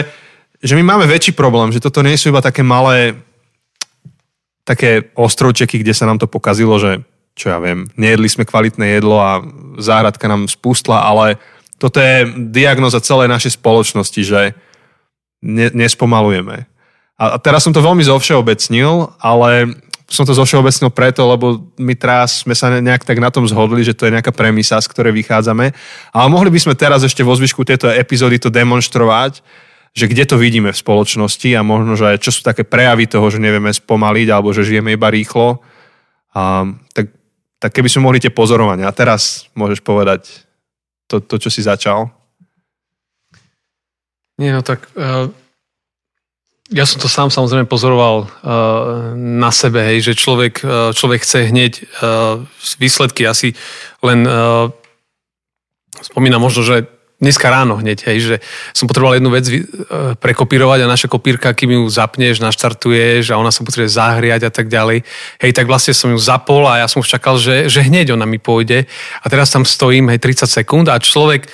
[0.62, 3.18] že my máme väčší problém, že toto nie sú iba také malé
[4.63, 9.18] také ostrovčeky, kde sa nám to pokazilo, že čo ja viem, nejedli sme kvalitné jedlo
[9.18, 9.42] a
[9.82, 11.42] záhradka nám spustla, ale
[11.84, 14.56] toto je diagnoza celej našej spoločnosti, že
[15.43, 16.63] ne, nespomalujeme.
[17.19, 19.76] A teraz som to veľmi zovšeobecnil, ale
[20.08, 23.91] som to zovšeobecnil preto, lebo my teraz sme sa nejak tak na tom zhodli, že
[23.91, 25.76] to je nejaká premisa, z ktorej vychádzame.
[26.15, 29.43] Ale mohli by sme teraz ešte vo zvyšku tejto epizódy to demonstrovať,
[29.91, 33.43] že kde to vidíme v spoločnosti a možno, že čo sú také prejavy toho, že
[33.43, 35.60] nevieme spomaliť alebo že žijeme iba rýchlo.
[36.32, 36.63] A,
[36.96, 37.12] tak,
[37.60, 38.88] tak keby sme mohli tie pozorovania.
[38.88, 40.42] A teraz môžeš povedať
[41.13, 42.10] to, to čo si začal.
[44.41, 45.30] Nie, no tak uh,
[46.73, 48.30] ja som to sám samozrejme pozoroval uh,
[49.13, 52.41] na sebe, hej, že človek, uh, človek chce hneď uh,
[52.82, 53.54] výsledky asi
[54.02, 54.73] len uh,
[56.02, 56.89] spomína možno, že
[57.21, 58.36] dneska ráno hneď, hej, že
[58.76, 59.63] som potreboval jednu vec e,
[60.19, 64.67] prekopírovať a naša kopírka, kým ju zapneš, naštartuješ a ona sa potrebuje zahriať a tak
[64.67, 65.08] ďalej.
[65.39, 68.28] Hej, tak vlastne som ju zapol a ja som už čakal, že, že hneď ona
[68.28, 68.89] mi pôjde.
[69.23, 71.47] A teraz tam stojím, hej, 30 sekúnd a človek,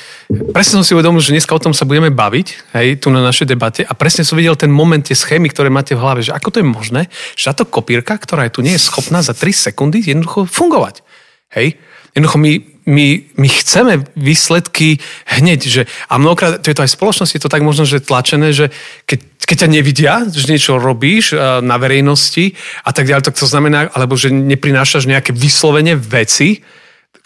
[0.55, 2.47] presne som si uvedomil, že dneska o tom sa budeme baviť,
[2.79, 5.93] hej, tu na našej debate a presne som videl ten moment, tie schémy, ktoré máte
[5.93, 7.01] v hlave, že ako to je možné,
[7.37, 11.05] že táto kopírka, ktorá je tu, nie je schopná za 3 sekundy jednoducho fungovať.
[11.49, 11.77] Hej,
[12.15, 12.51] Jednoducho my,
[12.85, 15.59] my, my chceme výsledky hneď.
[15.59, 18.55] Že, a mnohokrát, to je to aj v spoločnosti, je to tak možno, že tlačené,
[18.55, 18.71] že
[19.09, 23.47] keď, keď ťa nevidia, že niečo robíš eh, na verejnosti a tak ďalej, tak to
[23.49, 26.63] znamená, alebo že neprinášaš nejaké vyslovene veci,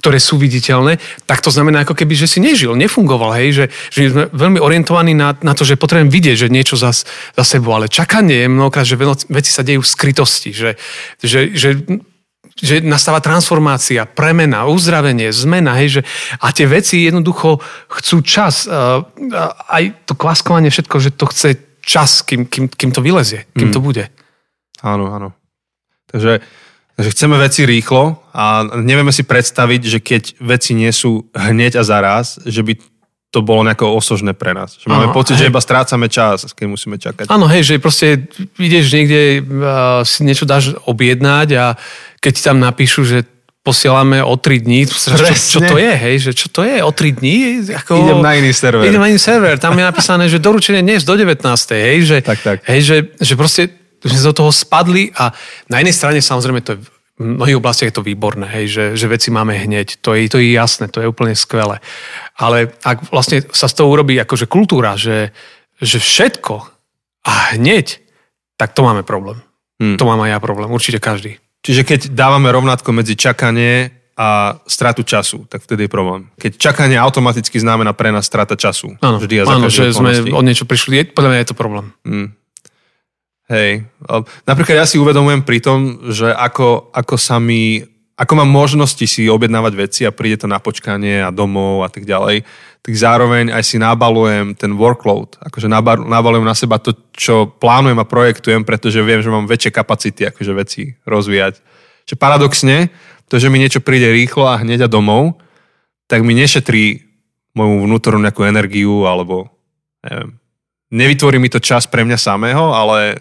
[0.03, 4.11] ktoré sú viditeľné, tak to znamená ako keby, že si nežil, nefungoval, hej, že, že
[4.11, 7.87] sme veľmi orientovaní na, na to, že potrebujem vidieť, že niečo za, za sebou, ale
[7.87, 8.99] čakanie je mnohokrát, že
[9.31, 10.75] veci sa dejú v skrytosti, že,
[11.23, 11.87] že, že
[12.63, 16.01] že nastáva transformácia, premena, uzdravenie, zmena, hej, že,
[16.39, 17.59] a tie veci jednoducho
[17.91, 18.63] chcú čas.
[18.63, 19.03] Uh,
[19.67, 21.49] aj to kvaskovanie, všetko, že to chce
[21.83, 23.75] čas, kým, kým, kým to vylezie, kým mm.
[23.75, 24.03] to bude.
[24.79, 25.35] Áno, áno.
[26.07, 26.39] Takže,
[26.95, 31.83] takže chceme veci rýchlo a nevieme si predstaviť, že keď veci nie sú hneď a
[31.83, 32.92] zaraz, že by
[33.33, 34.77] to bolo nejako osožné pre nás.
[34.77, 35.49] Že máme ano, pocit, hej.
[35.49, 37.33] že iba strácame čas, keď musíme čakať.
[37.33, 38.29] Áno, hej, že proste
[38.61, 41.73] ideš niekde, uh, si niečo dáš objednať a
[42.21, 43.25] keď tam napíšu, že
[43.65, 44.99] posielame o 3 dní, čo,
[45.33, 47.63] čo to je, hej, že čo to je o 3 dní?
[47.73, 48.85] Ako, idem na iný server.
[48.85, 51.41] Idem na iný server, tam je napísané, že doručenie dnes do 19.
[51.73, 52.61] Hej, že, tak, tak.
[52.69, 55.31] Hej, že, že proste sme do toho spadli a
[55.71, 59.05] na jednej strane samozrejme to je v mnohých oblastiach je to výborné, hej, že, že
[59.05, 60.01] veci máme hneď.
[60.01, 61.77] To je, to je jasné, to je úplne skvelé.
[62.33, 65.29] Ale ak vlastne sa z toho urobí akože kultúra, že,
[65.77, 66.65] že všetko
[67.23, 68.01] a hneď,
[68.57, 69.45] tak to máme problém.
[69.77, 69.97] Hmm.
[70.01, 71.37] To mám aj ja problém, určite každý.
[71.63, 76.29] Čiže keď dávame rovnátko medzi čakanie a stratu času, tak vtedy je problém.
[76.37, 78.93] Keď čakanie automaticky znamená pre nás strata času.
[79.01, 81.85] Áno, vždy a áno že sme od niečo prišli, podľa mňa je to problém.
[82.05, 82.33] Hmm.
[83.51, 83.83] Hej.
[84.47, 89.25] Napríklad ja si uvedomujem pri tom, že ako, ako sa mi ako mám možnosti si
[89.25, 92.45] objednávať veci a príde to na počkanie a domov a tak ďalej,
[92.85, 95.41] tak zároveň aj si nabalujem ten workload.
[95.41, 95.65] Akože
[96.05, 100.53] nabalujem na seba to, čo plánujem a projektujem, pretože viem, že mám väčšie kapacity akože
[100.53, 101.57] veci rozvíjať.
[102.05, 102.93] Že paradoxne,
[103.33, 105.41] to, že mi niečo príde rýchlo a hneď a domov,
[106.05, 107.01] tak mi nešetrí
[107.57, 109.49] moju vnútornú nejakú energiu alebo
[110.05, 110.37] neviem,
[110.93, 113.17] nevytvorí mi to čas pre mňa samého, ale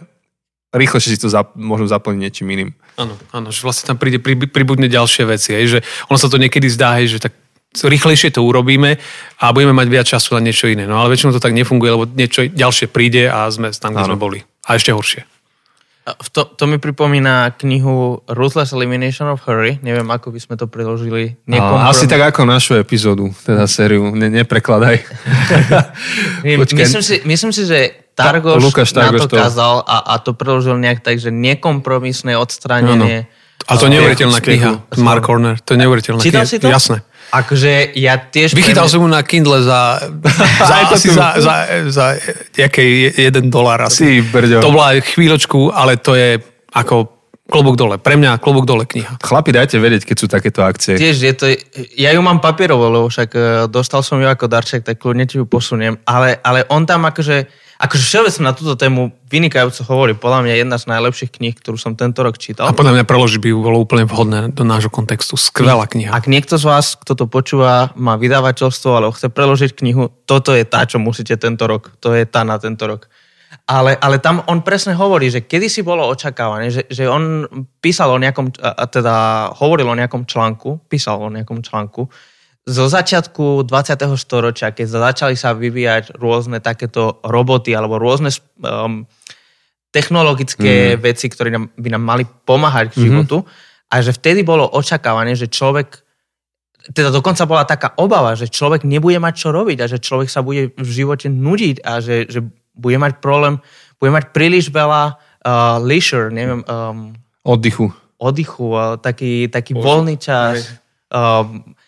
[0.73, 2.71] rýchlejšie si to zap- môžem zaplniť niečím iným.
[2.97, 6.69] Áno, áno, že vlastne tam príde, pribudne ďalšie veci, hej, že ono sa to niekedy
[6.69, 7.33] zdá, hej, že tak
[7.81, 9.01] rýchlejšie to urobíme
[9.41, 10.85] a budeme mať viac času na niečo iné.
[10.85, 14.11] No ale väčšinou to tak nefunguje, lebo niečo ďalšie príde a sme tam, kde ano.
[14.13, 14.39] sme boli.
[14.69, 15.25] A ešte horšie.
[16.35, 19.79] To, to mi pripomína knihu Ruthless Elimination of Hurry.
[19.87, 21.39] Neviem, ako by sme to preložili.
[21.47, 24.11] A, asi tak ako našu epizódu, teda sériu.
[24.11, 24.99] Ne, neprekladaj.
[26.59, 30.37] myslím, si, myslím si, že Targoš, Lukáš Targoš na to, to kázal a, a to
[30.37, 33.25] preložil nejak tak, že nekompromisné odstránenie.
[33.69, 34.71] A to je neuveriteľná kniha.
[35.01, 35.57] Mark Horner.
[35.65, 36.45] To je neuveriteľná kniha.
[36.45, 36.69] si to?
[36.69, 37.01] Jasné.
[37.33, 38.53] Akože ja tiež...
[38.53, 40.05] Vychytal som mu na Kindle za,
[40.69, 41.55] za, asi za, za,
[41.89, 42.07] za
[42.53, 44.21] jaký jeden dolar asi.
[44.21, 46.37] Ty, to bola chvíľočku, ale to je
[46.77, 47.97] ako klobúk dole.
[47.97, 49.17] Pre mňa klobúk dole kniha.
[49.21, 50.97] Chlapi, dajte vedieť, keď sú takéto akcie.
[50.97, 51.47] Tiež je to,
[51.97, 55.37] ja ju mám papierovo, lebo však e, dostal som ju ako darček, tak kľudne ti
[55.37, 56.01] ju posuniem.
[56.09, 57.49] Ale, ale on tam akože
[57.83, 60.14] akože všeobecne na túto tému vynikajúco hovorí.
[60.14, 62.70] Podľa mňa jedna z najlepších kníh, ktorú som tento rok čítal.
[62.70, 65.35] A podľa mňa preložiť by bolo úplne vhodné do nášho kontextu.
[65.35, 66.14] Skvelá kniha.
[66.14, 70.62] Ak niekto z vás, kto to počúva, má vydavateľstvo, alebo chce preložiť knihu, toto je
[70.62, 71.91] tá, čo musíte tento rok.
[72.07, 73.11] To je tá na tento rok.
[73.66, 77.45] Ale, ale tam on presne hovorí, že kedy si bolo očakávané, že, že on
[77.85, 78.49] písal o nejakom,
[78.89, 79.14] teda
[79.59, 82.09] hovoril o nejakom článku, písal o nejakom článku,
[82.63, 83.99] zo začiatku 20.
[84.15, 88.31] storočia, keď začali sa vyvíjať rôzne takéto roboty alebo rôzne
[88.63, 89.03] um,
[89.91, 90.99] technologické mm.
[91.03, 93.05] veci, ktoré nám, by nám mali pomáhať k mhm.
[93.05, 93.91] životu, mm-hmm.
[93.93, 96.01] a že vtedy bolo očakávané, že človek
[96.91, 100.43] teda dokonca bola taká obava, že človek nebude mať čo robiť a že človek sa
[100.43, 102.43] bude v živote nudiť a že, že
[102.75, 103.63] bude mať problém,
[104.03, 106.67] bude mať príliš veľa uh, leisure, neviem...
[106.67, 107.15] Um,
[107.47, 107.95] oddychu.
[108.19, 110.75] Oddychu, uh, taký, taký voľný čas.
[111.07, 111.79] Um,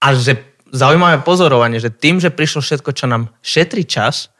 [0.00, 0.40] a že
[0.72, 4.32] zaujímavé pozorovanie, že tým, že prišlo všetko, čo nám šetrí čas,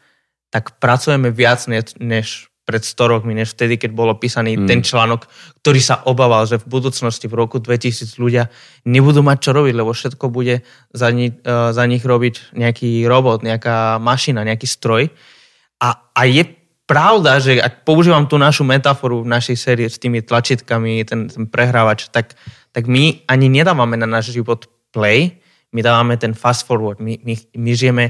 [0.50, 4.66] tak pracujeme viac než, než pred 100 rokmi, než vtedy, keď bolo písaný mm.
[4.70, 5.26] ten článok,
[5.58, 8.46] ktorý sa obával, že v budúcnosti, v roku 2000 ľudia
[8.86, 10.62] nebudú mať čo robiť, lebo všetko bude
[10.94, 15.10] za, ni, uh, za nich robiť nejaký robot, nejaká mašina, nejaký stroj.
[15.82, 16.46] A, a je
[16.86, 21.50] pravda, že ak používam tú našu metaforu v našej sérii s tými tlačítkami, ten, ten
[21.50, 22.38] prehrávač, tak,
[22.70, 25.39] tak my ani nedávame na náš život play,
[25.70, 28.04] my dávame ten fast forward, my, my, my žijeme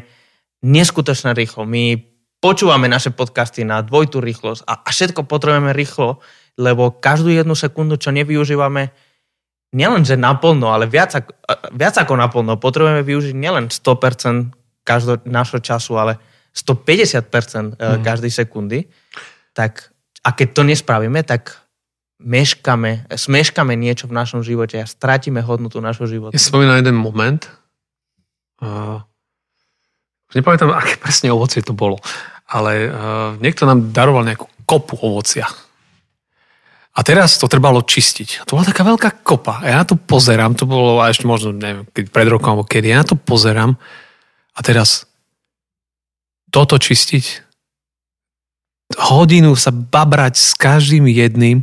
[0.65, 1.97] neskutočne rýchlo, my
[2.41, 6.25] počúvame naše podcasty na dvojtú rýchlosť a, a všetko potrebujeme rýchlo,
[6.57, 8.93] lebo každú jednu sekundu, čo nevyužívame,
[9.77, 11.31] nielen, že naplno, ale viac ako,
[11.77, 16.19] viac ako naplno, potrebujeme využiť nielen 100% každého našho času, ale
[16.57, 18.03] 150% mm.
[18.03, 18.91] každej sekundy.
[19.55, 19.95] Tak,
[20.27, 21.55] a keď to nespravíme, tak
[22.21, 26.37] meškame, smeškame niečo v našom živote a strátime hodnotu našho života.
[26.37, 27.49] Ja spomínam jeden moment,
[28.61, 29.01] uh,
[30.31, 31.99] Nepamätám, aké presne ovocie to bolo,
[32.47, 35.51] ale uh, niekto nám daroval nejakú kopu ovocia.
[36.95, 38.47] A teraz to trebalo čistiť.
[38.47, 39.63] To bola taká veľká kopa.
[39.63, 42.67] A ja na to pozerám, to bolo a ešte možno, neviem, keď pred rokom alebo
[42.67, 42.95] kedy.
[42.95, 43.75] Ja na to pozerám
[44.55, 45.07] a teraz
[46.51, 47.47] toto čistiť,
[48.99, 51.63] hodinu sa babrať s každým jedným,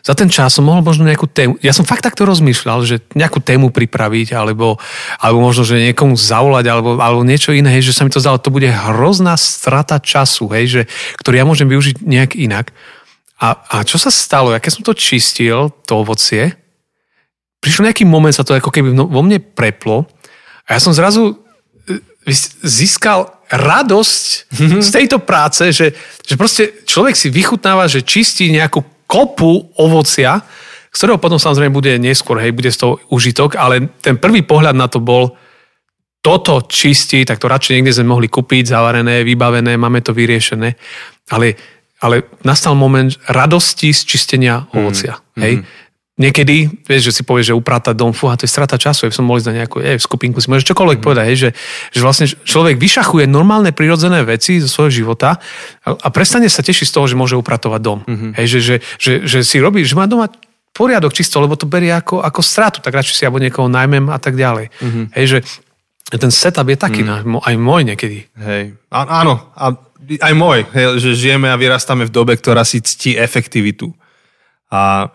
[0.00, 3.42] za ten čas som mohol možno nejakú tému, ja som fakt takto rozmýšľal, že nejakú
[3.42, 4.80] tému pripraviť, alebo,
[5.20, 8.40] alebo možno, že niekomu zavolať, alebo, alebo niečo iné, hej, že sa mi to zdalo,
[8.40, 10.82] to bude hrozná strata času, hej, že,
[11.20, 12.74] ktorý ja môžem využiť nejak inak.
[13.42, 16.54] A, a čo sa stalo, ja keď som to čistil, to ovocie,
[17.62, 20.06] prišiel nejaký moment, sa to ako keby vo mne preplo
[20.66, 21.38] a ja som zrazu
[21.86, 24.26] e, získal radosť
[24.80, 25.92] z tejto práce, že,
[26.24, 28.80] že proste človek si vychutnáva, že čistí nejakú
[29.12, 30.40] kopu ovocia,
[30.88, 34.72] z ktorého potom samozrejme bude neskôr, hej, bude z toho užitok, ale ten prvý pohľad
[34.72, 35.36] na to bol,
[36.22, 40.70] toto čistí, tak to radšej niekde sme mohli kúpiť, zavarené, vybavené, máme to vyriešené.
[41.34, 41.58] Ale,
[41.98, 45.18] ale nastal moment radosti z čistenia ovocia.
[45.36, 45.54] Mm, hej?
[45.58, 45.64] Mm.
[46.12, 49.16] Niekedy, vieš, že si povieš, že upratať dom, fú, a to je strata času, ja
[49.16, 51.04] som mohol ísť na nejakú je, skupinku, si môžeš čokoľvek mm.
[51.08, 51.50] povedať, hej, že,
[51.88, 55.40] že vlastne človek vyšachuje normálne prirodzené veci zo svojho života
[55.80, 58.04] a, a prestane sa tešiť z toho, že môže upratovať dom.
[58.04, 58.30] Mm-hmm.
[58.36, 60.28] Hej, že, že, že, že, si robí, že má doma
[60.76, 64.20] poriadok čisto, lebo to berie ako, ako stratu, tak radšej si alebo niekoho najmem a
[64.20, 64.68] tak ďalej.
[64.68, 65.04] Mm-hmm.
[65.16, 65.38] Hej, že
[66.12, 67.40] ten setup je taký, mm.
[67.40, 68.28] aj môj niekedy.
[68.36, 69.72] Hej, a, áno, a
[70.20, 73.96] aj môj, hej, že žijeme a vyrastáme v dobe, ktorá si ctí efektivitu.
[74.68, 75.08] A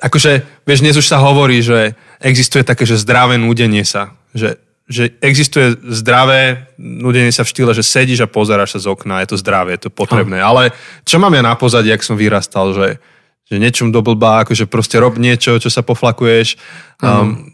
[0.00, 4.16] akože, vieš, dnes už sa hovorí, že existuje také, že zdravé núdenie sa.
[4.32, 4.56] Že,
[4.90, 9.30] že existuje zdravé núdenie sa v štýle, že sedíš a pozeráš sa z okna, je
[9.30, 10.40] to zdravé, je to potrebné.
[10.40, 10.46] Hm.
[10.46, 10.62] Ale
[11.04, 12.98] čo mám ja na pozadí, ak som vyrastal, že,
[13.46, 16.56] že niečom do blbá, akože proste rob niečo, čo sa poflakuješ.
[17.04, 17.52] Um,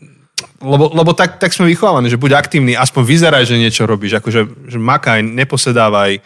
[0.62, 4.72] lebo, lebo tak, tak sme vychovávaní, že buď aktívny, aspoň vyzeraj, že niečo robíš, akože
[4.72, 6.24] že makaj, neposedávaj,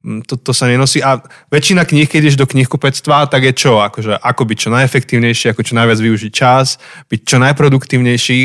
[0.00, 1.04] to, to sa nenosí.
[1.04, 1.20] A
[1.52, 3.84] väčšina kníh, keď ideš do knihkupectva, tak je čo?
[3.84, 6.80] Akože, ako byť čo najefektívnejší, ako čo najviac využiť čas,
[7.12, 8.40] byť čo najproduktívnejší.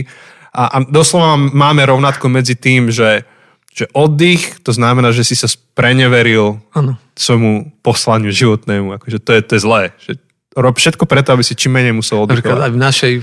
[0.55, 3.23] A, a doslova máme rovnatko medzi tým, že,
[3.71, 6.99] že oddych, to znamená, že si sa preneveril ano.
[7.15, 8.99] svojmu poslaniu životnému.
[8.99, 9.81] Akože to je, to je zlé.
[10.03, 10.11] Že
[10.59, 12.67] rob všetko preto, aby si čím menej musel oddychovať.
[12.67, 13.13] Aj v našej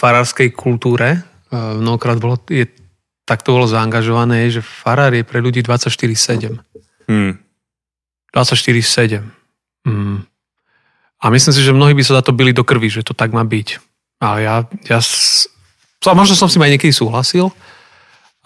[0.00, 2.68] farárskej kultúre eh, mnohokrát bolo, je,
[3.28, 6.56] takto bolo zaangažované, že farár je pre ľudí 24-7.
[7.08, 7.45] Hmm.
[8.34, 9.22] 24-7.
[9.86, 10.26] Mm.
[11.22, 13.32] A myslím si, že mnohí by sa za to byli do krvi, že to tak
[13.32, 13.68] má byť.
[14.20, 14.54] A ja,
[14.88, 14.98] ja
[16.06, 17.50] a možno som si aj niekedy súhlasil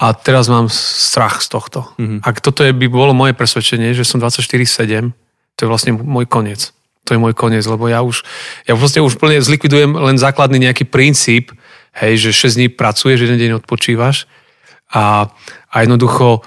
[0.01, 1.85] a teraz mám strach z tohto.
[2.01, 2.25] Mm-hmm.
[2.25, 5.13] Ak toto je, by bolo moje presvedčenie, že som 24-7,
[5.57, 6.73] to je vlastne môj koniec.
[7.05, 8.25] To je môj koniec, lebo ja už,
[8.65, 11.53] ja vlastne už plne zlikvidujem len základný nejaký princíp,
[12.01, 14.25] hej, že 6 dní pracuješ, jeden deň odpočívaš
[14.95, 15.29] a,
[15.69, 16.41] a jednoducho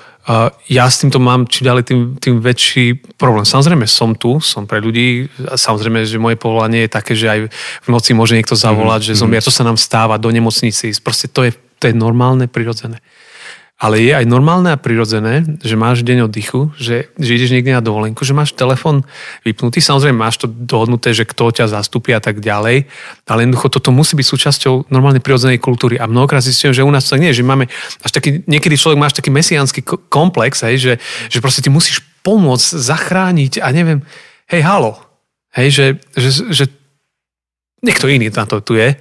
[0.71, 3.43] ja s týmto mám či ďalej tým, tým väčší problém.
[3.43, 7.39] Samozrejme som tu, som pre ľudí, a samozrejme, že moje povolanie je také, že aj
[7.83, 9.15] v noci môže niekto zavolať, mm-hmm.
[9.15, 13.03] že zomier, to sa nám stáva do nemocnici, proste to je, to je normálne, prirodzené.
[13.83, 17.83] Ale je aj normálne a prirodzené, že máš deň oddychu, že, že ideš niekde na
[17.83, 19.03] dovolenku, že máš telefon
[19.43, 19.83] vypnutý.
[19.83, 22.87] Samozrejme máš to dohodnuté, že kto ťa zastupí a tak ďalej,
[23.27, 25.99] ale jednoducho toto musí byť súčasťou normálnej prirodzenej kultúry.
[25.99, 27.67] A mnohokrát zistím, že u nás to nie, že máme
[27.99, 30.93] až taký, niekedy človek máš taký mesiánsky komplex, hej, že,
[31.27, 33.99] že proste ty musíš pomôcť, zachrániť a neviem,
[34.47, 34.95] hej, halo,
[35.59, 36.65] hej, že, že, že
[37.83, 38.95] niekto iný na to tu je.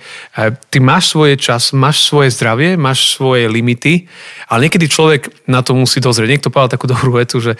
[0.68, 4.10] Ty máš svoje čas, máš svoje zdravie, máš svoje limity,
[4.50, 6.36] ale niekedy človek na to musí dozrieť.
[6.36, 7.54] Niekto povedal takú dobrú vetu, že,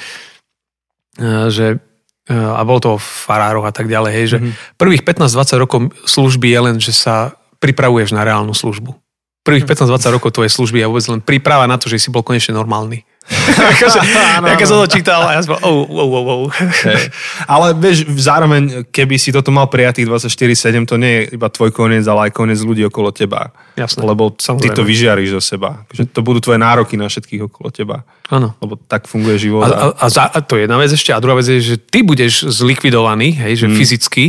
[1.16, 1.78] e, že
[2.26, 4.76] e, a bol to v farároch a tak ďalej, hej, že mm-hmm.
[4.76, 8.98] prvých 15-20 rokov služby je len, že sa pripravuješ na reálnu službu.
[9.46, 12.58] Prvých 15-20 rokov tvojej služby je vôbec len príprava na to, že si bol konečne
[12.58, 14.00] normálny akože,
[14.42, 16.44] ja keď som to čítal a ja som oh, oh, oh, oh.
[16.82, 17.06] Hey.
[17.46, 22.02] Ale vieš, zároveň, keby si toto mal prijatých 24-7, to nie je iba tvoj koniec,
[22.10, 23.54] ale aj koniec ľudí okolo teba.
[23.78, 24.02] Jasné.
[24.02, 24.62] Lebo Samozrejme.
[24.62, 25.86] ty to vyžiariš zo seba.
[25.94, 28.02] Že to budú tvoje nároky na všetkých okolo teba.
[28.28, 28.58] Áno.
[28.58, 29.64] Lebo tak funguje život.
[29.64, 31.14] A, a, a, za, a to je jedna vec ešte.
[31.14, 33.76] A druhá vec je, že ty budeš zlikvidovaný, hej, že hmm.
[33.78, 34.24] fyzicky.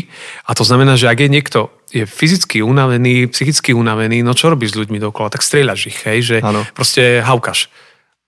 [0.45, 1.59] A to znamená, že ak je niekto
[1.93, 5.29] je fyzicky unavený, psychicky unavený, no čo robíš s ľuďmi dokola?
[5.29, 6.65] Tak strieľaš ich, hej, že ano.
[6.73, 7.69] proste haukaš.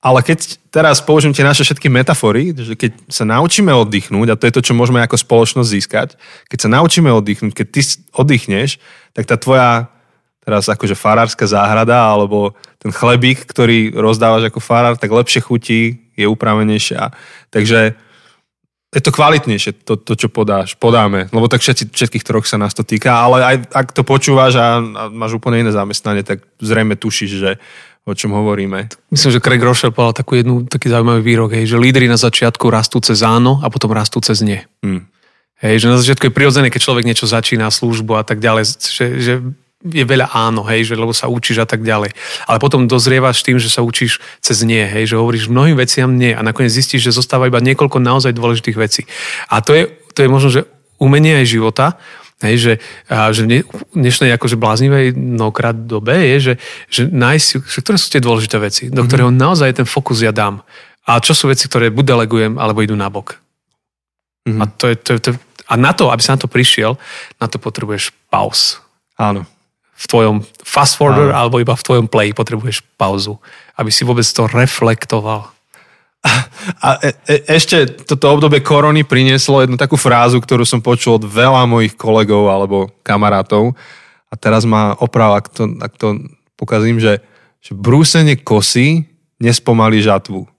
[0.06, 4.46] Ale keď teraz použijem tie naše všetky metafory, že keď sa naučíme oddychnúť, a to
[4.46, 6.10] je to, čo môžeme ako spoločnosť získať,
[6.46, 7.82] keď sa naučíme oddychnúť, keď ty
[8.14, 8.78] oddychneš,
[9.18, 9.90] tak tá tvoja
[10.46, 16.30] teraz akože farárska záhrada alebo ten chlebík, ktorý rozdávaš ako farár, tak lepšie chutí, je
[16.30, 17.10] upravenejšia.
[17.50, 17.98] Takže
[18.96, 21.28] je to kvalitnejšie, to, to, čo podáš, podáme.
[21.34, 24.80] Lebo tak všetci, všetkých troch sa nás to týka, ale aj ak to počúvaš a,
[24.80, 27.52] a máš úplne iné zamestnanie, tak zrejme tušíš, že
[28.06, 28.86] o čom hovoríme.
[29.10, 32.70] Myslím, že Craig Rochelle povedal takú jednu, taký zaujímavý výrok, hej, že lídry na začiatku
[32.70, 34.62] rastú cez áno a potom rastú cez nie.
[34.86, 35.10] Hmm.
[35.58, 39.06] Hej, že na začiatku je prirodzené, keď človek niečo začína, službu a tak ďalej, že,
[39.18, 39.34] že
[39.86, 42.14] je veľa áno, hej, že lebo sa učíš a tak ďalej.
[42.46, 46.34] Ale potom dozrievaš tým, že sa učíš cez nie, hej, že hovoríš mnohým veciam nie
[46.34, 49.02] a nakoniec zistíš, že zostáva iba niekoľko naozaj dôležitých vecí.
[49.50, 50.62] A to je, to je možno, že
[50.98, 51.86] umenie aj života,
[52.44, 52.74] Hej, že,
[53.08, 53.64] a, že v
[53.96, 56.54] dnešnej akože bláznivej mnohokrát dobe je, že,
[56.92, 59.08] že nájsť, že ktoré sú tie dôležité veci, do mm-hmm.
[59.08, 60.60] ktorého naozaj ten fokus ja dám.
[61.08, 63.40] A čo sú veci, ktoré buď delegujem, alebo idú na bok.
[64.44, 64.60] Mm-hmm.
[64.60, 65.30] A, to je, to, je, to,
[65.72, 67.00] a na to, aby sa na to prišiel,
[67.40, 68.84] na to potrebuješ pauz.
[69.16, 69.48] Áno.
[69.96, 71.40] V tvojom fast forward, Áno.
[71.40, 73.40] alebo iba v tvojom play potrebuješ pauzu.
[73.80, 75.55] Aby si vôbec to reflektoval.
[76.82, 81.26] A e, e, ešte toto obdobie korony prinieslo jednu takú frázu, ktorú som počul od
[81.30, 83.78] veľa mojich kolegov alebo kamarátov.
[84.30, 86.20] A teraz má oprav, ak to, ak to
[86.58, 87.22] pokazím, že,
[87.62, 89.06] že brúsenie kosy
[89.38, 90.50] nespomalí žatvu.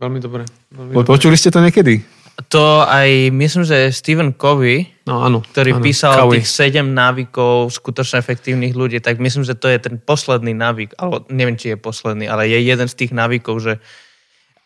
[0.00, 0.42] Veľmi dobre.
[0.72, 2.04] Veľmi po, Počuli ste to niekedy?
[2.48, 6.40] To aj, myslím, že Stephen Covey, no, áno, ktorý áno, písal Covey.
[6.40, 11.28] tých 7 návykov skutočne efektívnych ľudí, tak myslím, že to je ten posledný návyk, alebo
[11.28, 13.72] neviem, či je posledný, ale je jeden z tých návykov, že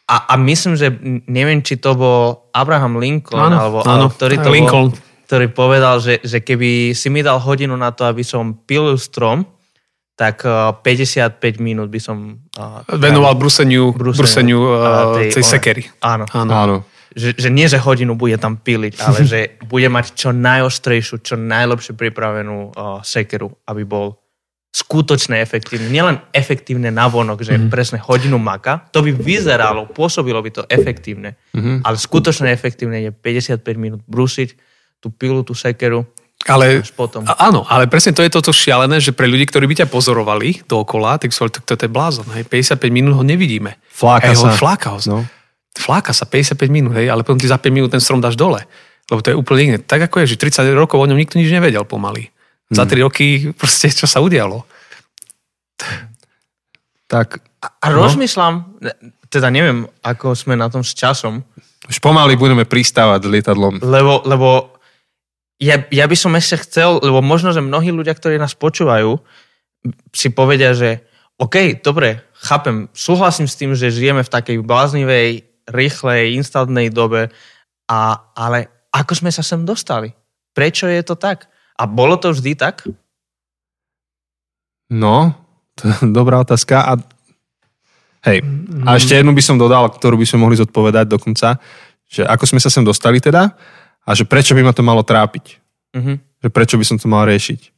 [0.04, 0.92] a, a myslím, že
[1.24, 4.92] neviem, či to bol Abraham Lincoln, áno, alebo, áno, ktorý to Lincoln.
[4.92, 9.00] Bol, ktorý povedal, že, že keby si mi dal hodinu na to, aby som pilil
[9.00, 9.48] strom,
[10.14, 12.38] tak uh, 55 minút by som...
[12.54, 15.82] Uh, Venoval bruseniu, bruseniu, bruseniu uh, tej, tej sekery.
[16.04, 16.28] Áno.
[16.30, 16.52] áno.
[16.52, 16.76] áno.
[17.14, 21.34] Že, že nie, že hodinu bude tam piliť, ale že bude mať čo najostrejšiu, čo
[21.40, 24.20] najlepšie pripravenú uh, sekeru, aby bol
[24.74, 25.86] skutočne efektívne.
[25.86, 27.70] Nielen efektívne navonok, že mm-hmm.
[27.70, 31.86] presne hodinu maka, to by vyzeralo, pôsobilo by to efektívne, mm-hmm.
[31.86, 34.58] ale skutočne efektívne je 55 minút brúsiť
[34.98, 36.02] tú pilu, tú sekeru,
[36.44, 37.24] ale, potom.
[37.24, 41.16] áno, ale presne to je toto šialené, že pre ľudí, ktorí by ťa pozorovali dookola,
[41.16, 42.28] tak sú, to, to je blázon.
[42.36, 43.80] Hej, 55 minút ho nevidíme.
[43.88, 44.52] Fláka hej, sa.
[44.52, 44.98] Ho, fláka ho.
[45.08, 45.24] No.
[45.72, 48.60] Fláka sa 55 minút, hej, ale potom ty za 5 minút ten strom dáš dole.
[49.08, 49.78] Lebo to je úplne iné.
[49.80, 52.33] Tak ako je, že 30 rokov o ňom nikto nič nevedel pomaly.
[52.72, 52.76] Hmm.
[52.76, 54.64] Za 3 roky proste čo sa udialo.
[57.04, 58.04] Tak, a, a no.
[58.04, 58.80] rozmýšľam,
[59.28, 61.44] teda neviem, ako sme na tom s časom.
[61.84, 63.84] Už pomaly budeme pristávať lietadlom.
[63.84, 64.72] Lebo, lebo
[65.60, 69.20] ja, ja by som ešte chcel, lebo možno, že mnohí ľudia, ktorí nás počúvajú,
[70.16, 71.04] si povedia, že
[71.36, 77.28] OK, dobre, chápem, súhlasím s tým, že žijeme v takej bláznivej, rýchlej, instantnej dobe,
[77.90, 77.98] a,
[78.32, 80.14] ale ako sme sa sem dostali?
[80.54, 81.50] Prečo je to tak?
[81.74, 82.86] A bolo to vždy tak?
[84.90, 85.34] No,
[85.74, 86.86] to je dobrá otázka.
[86.86, 86.92] A,
[88.30, 88.42] hej,
[88.86, 91.58] a ešte jednu by som dodal, ktorú by sme mohli zodpovedať dokonca,
[92.06, 93.50] že ako sme sa sem dostali teda
[94.04, 95.58] a že prečo by ma to malo trápiť.
[95.94, 96.16] Mm-hmm.
[96.46, 97.74] Že prečo by som to mal riešiť.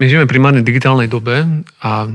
[0.00, 1.44] My žijeme primárne v digitálnej dobe
[1.84, 2.08] a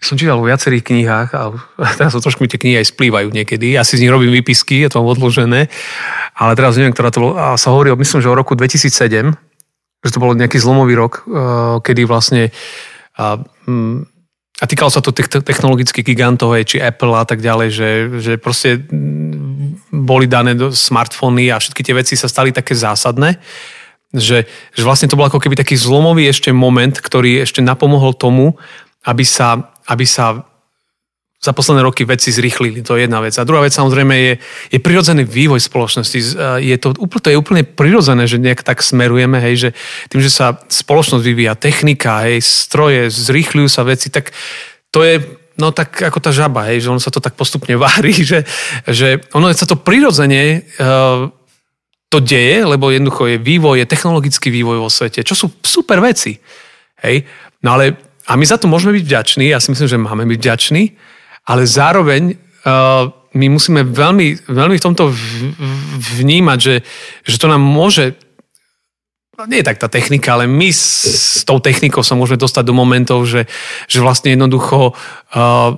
[0.00, 1.42] som čítal vo viacerých knihách a
[2.00, 3.76] teraz so trošku mi tie knihy aj splývajú niekedy.
[3.76, 5.68] Ja si z nich robím výpisky, je to mám odložené,
[6.34, 7.32] ale teraz neviem, ktorá to bolo.
[7.36, 9.36] A sa hovorí, myslím, že o roku 2007,
[10.00, 12.48] že to bol nejaký zlomový rok, eh, kedy vlastne
[14.60, 17.90] a týkalo sa to tých technologických gigantov, či Apple a tak ďalej, že,
[18.20, 18.80] že proste
[19.88, 23.40] boli dané do smartfóny a všetky tie veci sa stali také zásadné,
[24.12, 24.44] že,
[24.76, 28.60] že vlastne to bol ako keby taký zlomový ešte moment, ktorý ešte napomohol tomu,
[29.08, 30.46] aby sa, aby sa
[31.40, 33.32] za posledné roky veci zrýchlili, to je jedna vec.
[33.40, 34.32] A druhá vec samozrejme je,
[34.76, 36.36] je prirodzený vývoj spoločnosti.
[36.60, 39.68] Je to, to je úplne prirodzené, že nejak tak smerujeme, hej, že
[40.12, 44.36] tým, že sa spoločnosť vyvíja, technika, hej, stroje, zrýchľujú sa veci, tak
[44.92, 48.12] to je no tak ako tá žaba, hej, že ono sa to tak postupne vári,
[48.12, 48.44] že,
[48.84, 51.28] že ono sa to prirodzene uh,
[52.10, 56.36] to deje, lebo jednoducho je vývoj, je technologický vývoj vo svete, čo sú super veci.
[57.06, 57.22] Hej?
[57.62, 60.38] No ale, a my za to môžeme byť vďační, ja si myslím, že máme byť
[60.38, 60.82] vďační,
[61.50, 65.10] ale zároveň uh, my musíme veľmi, veľmi v tomto
[66.22, 66.74] vnímať, že,
[67.26, 68.14] že to nám môže
[69.34, 72.70] no nie je tak tá technika, ale my s, s tou technikou sa môžeme dostať
[72.70, 73.48] do momentov, že,
[73.90, 75.70] že vlastne jednoducho uh,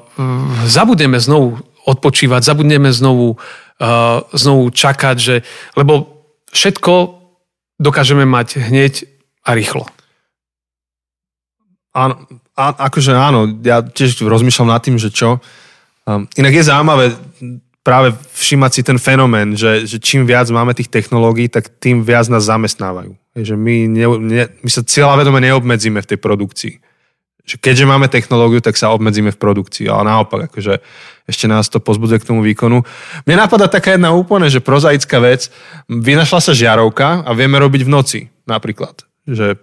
[0.68, 1.56] zabudneme znovu
[1.88, 3.38] odpočívať, zabudneme znovu,
[3.80, 5.36] uh, znovu čakať, že,
[5.78, 7.22] lebo všetko
[7.80, 9.08] dokážeme mať hneď
[9.46, 9.86] a rýchlo.
[11.92, 15.40] Áno, a, akože áno, ja tiež rozmýšľam nad tým, že čo.
[16.04, 17.16] Um, inak je zaujímavé
[17.82, 22.30] práve všímať si ten fenomén, že, že čím viac máme tých technológií, tak tým viac
[22.30, 23.18] nás zamestnávajú.
[23.34, 24.84] Že my, ne, ne, my sa
[25.18, 26.74] vedome neobmedzíme v tej produkcii.
[27.42, 29.90] Že keďže máme technológiu, tak sa obmedzíme v produkcii.
[29.90, 30.78] Ale naopak, akože
[31.26, 32.86] ešte nás to pozbudzuje k tomu výkonu.
[33.26, 35.50] Mne napadá taká jedna úplne, že prozaická vec.
[35.90, 39.02] Vynašla sa žiarovka a vieme robiť v noci napríklad.
[39.26, 39.58] Že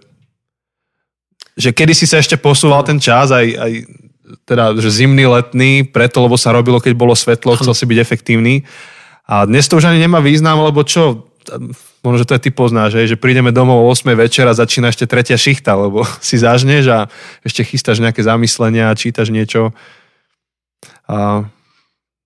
[1.56, 3.72] že kedy si sa ešte posúval ten čas, aj, aj
[4.46, 8.62] teda, že zimný, letný, preto, lebo sa robilo, keď bolo svetlo, chcel si byť efektívny.
[9.26, 11.30] A dnes to už ani nemá význam, lebo čo,
[12.02, 15.06] možno, že to aj ty poznáš, že prídeme domov o 8 večer a začína ešte
[15.06, 16.98] tretia šichta, lebo si zažneš a
[17.46, 19.74] ešte chystáš nejaké zamyslenia a čítaš niečo.
[21.06, 21.46] A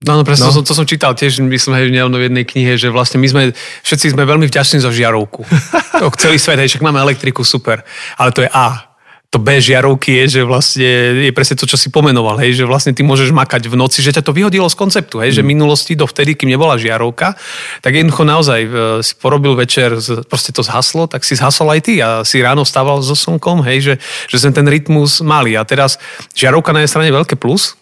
[0.04, 0.52] No, no presne, no.
[0.52, 3.42] To, som, to som čítal tiež, myslím, že v jednej knihe, že vlastne my sme,
[3.56, 5.48] všetci sme veľmi vďační za žiarovku.
[6.00, 7.80] to, celý svet, hej, však máme elektriku, super.
[8.20, 8.93] Ale to je A
[9.34, 10.86] to B žiarovky je, že vlastne
[11.26, 14.14] je presne to, čo si pomenoval, hej, že vlastne ty môžeš makať v noci, že
[14.14, 15.36] ťa to vyhodilo z konceptu, hej, mm.
[15.36, 17.34] že minulosti dovtedy, kým nebola žiarovka,
[17.82, 18.68] tak jednoducho naozaj e,
[19.02, 19.98] si porobil večer,
[20.30, 23.82] proste to zhaslo, tak si zhasol aj ty a si ráno stával so slnkom, hej,
[23.82, 23.94] že,
[24.30, 25.58] že sme ten rytmus mali.
[25.58, 25.98] A teraz
[26.38, 27.74] žiarovka na jednej strane veľké plus,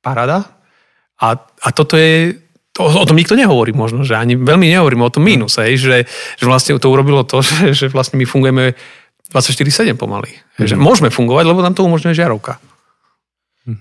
[0.00, 0.48] parada,
[1.20, 2.40] a, a toto je,
[2.72, 5.96] to, o tom nikto nehovorí možno, že ani veľmi nehovoríme o tom mínus, hej, že,
[6.40, 8.72] že vlastne to urobilo to, že, že vlastne my fungujeme
[9.30, 10.30] 24-7 pomaly.
[10.58, 10.66] Mm.
[10.70, 12.62] Že môžeme fungovať, lebo nám to umožňuje žiarovka.
[13.66, 13.80] Hm.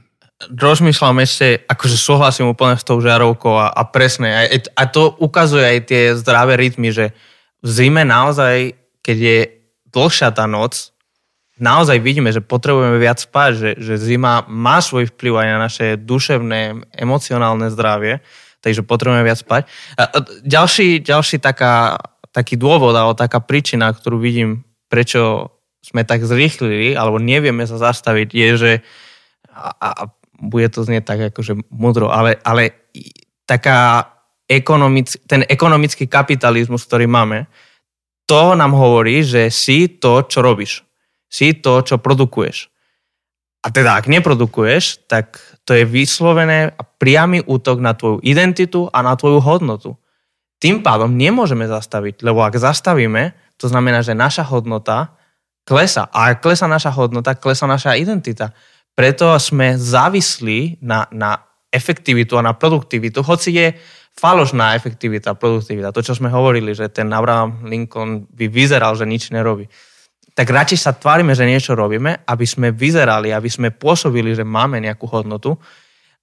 [0.58, 4.30] Rozmýšľam ešte, akože súhlasím úplne s tou žiarovkou a, a presne.
[4.34, 7.14] A, a to ukazuje aj tie zdravé rytmy, že
[7.62, 9.40] v zime naozaj, keď je
[9.90, 10.96] dlhšia tá noc,
[11.56, 15.88] naozaj vidíme, že potrebujeme viac spať, že, že zima má svoj vplyv aj na naše
[15.96, 18.20] duševné, emocionálne zdravie,
[18.60, 19.70] takže potrebujeme viac spať.
[19.96, 21.96] A, a ďalší, ďalší taká,
[22.36, 25.52] taký dôvod, alebo taká príčina, ktorú vidím prečo
[25.84, 28.72] sme tak zrýchlili, alebo nevieme sa zastaviť, je, že
[29.52, 30.04] a, a
[30.40, 32.88] bude to znieť tak akože mudro, ale, ale
[33.44, 34.08] taká
[34.48, 37.52] ekonomic, ten ekonomický kapitalizmus, ktorý máme,
[38.26, 40.82] to nám hovorí, že si to, čo robíš.
[41.30, 42.72] Si to, čo produkuješ.
[43.66, 49.02] A teda, ak neprodukuješ, tak to je vyslovené a priamy útok na tvoju identitu a
[49.02, 49.98] na tvoju hodnotu.
[50.62, 55.16] Tým pádom nemôžeme zastaviť, lebo ak zastavíme, to znamená, že naša hodnota
[55.66, 56.08] klesa.
[56.14, 58.54] A ak klesa naša hodnota, klesa naša identita.
[58.96, 61.42] Preto sme závislí na, na
[61.74, 63.68] efektivitu a na produktivitu, hoci je
[64.16, 65.92] falošná efektivita produktivita.
[65.92, 69.68] To, čo sme hovorili, že ten Abraham Lincoln by vyzeral, že nič nerobí.
[70.32, 74.80] Tak radšej sa tvárime, že niečo robíme, aby sme vyzerali, aby sme pôsobili, že máme
[74.80, 75.60] nejakú hodnotu.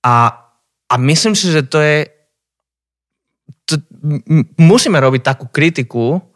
[0.00, 0.32] A,
[0.88, 2.08] a myslím si, že to je...
[3.68, 3.76] To,
[4.56, 6.31] musíme robiť takú kritiku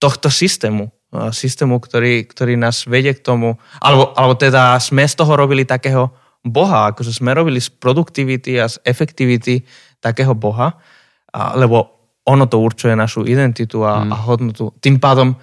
[0.00, 0.90] tohto systému.
[1.34, 6.14] Systému, ktorý, ktorý nás vedie k tomu, alebo, alebo teda sme z toho robili takého
[6.46, 9.66] boha, akože sme robili z produktivity a z efektivity
[9.98, 10.78] takého boha,
[11.34, 14.10] a, lebo ono to určuje našu identitu a, mm.
[14.14, 14.64] a hodnotu.
[14.78, 15.34] Tým pádom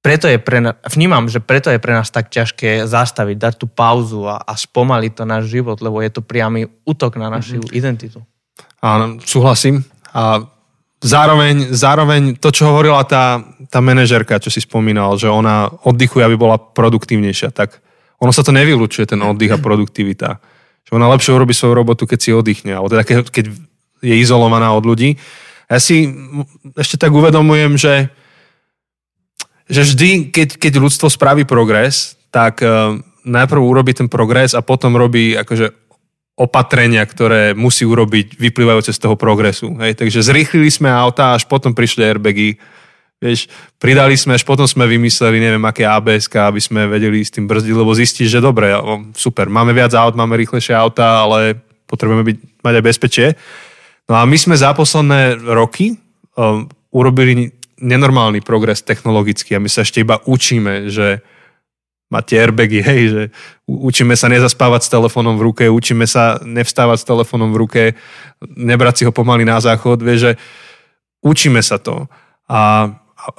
[0.00, 3.66] preto je pre nás, vnímam, že preto je pre nás tak ťažké zastaviť, dať tú
[3.68, 7.76] pauzu a, a spomaliť to náš život, lebo je to priamy útok na našu mm-hmm.
[7.76, 8.24] identitu.
[8.80, 9.84] Áno, súhlasím.
[10.16, 10.48] A
[11.02, 16.36] zároveň, zároveň to, čo hovorila tá, tá manažerka, čo si spomínal, že ona oddychuje, aby
[16.38, 17.78] bola produktívnejšia, tak
[18.18, 20.42] ono sa to nevylučuje, ten oddych a produktivita.
[20.86, 23.46] Že ona lepšie urobí svoju robotu, keď si oddychne, alebo teda keď, keď
[24.02, 25.18] je izolovaná od ľudí.
[25.70, 26.10] Ja si
[26.74, 28.10] ešte tak uvedomujem, že,
[29.70, 34.96] že vždy, keď, keď ľudstvo spraví progres, tak uh, najprv urobí ten progres a potom
[34.96, 35.87] robí akože
[36.38, 39.74] opatrenia, ktoré musí urobiť vyplývajúce z toho progresu.
[39.82, 39.98] Hej?
[39.98, 42.54] Takže zrýchlili sme auta, až potom prišli airbagy.
[43.18, 43.50] Vieš,
[43.82, 47.74] pridali sme, až potom sme vymysleli, neviem, aké ABS, aby sme vedeli s tým brzdiť,
[47.74, 48.70] lebo zistíš, že dobre,
[49.18, 51.58] super, máme viac aut, máme rýchlejšie auta, ale
[51.90, 53.26] potrebujeme byť, mať aj bezpečie.
[54.06, 55.98] No a my sme za posledné roky
[56.38, 57.50] um, urobili
[57.82, 61.18] nenormálny progres technologický a my sa ešte iba učíme, že
[62.08, 63.22] máte airbagy, hej, že
[63.68, 67.82] učíme sa nezaspávať s telefónom v ruke, učíme sa nevstávať s telefónom v ruke,
[68.42, 70.32] nebrať si ho pomaly na záchod, vieš, že
[71.20, 72.08] učíme sa to.
[72.48, 72.90] A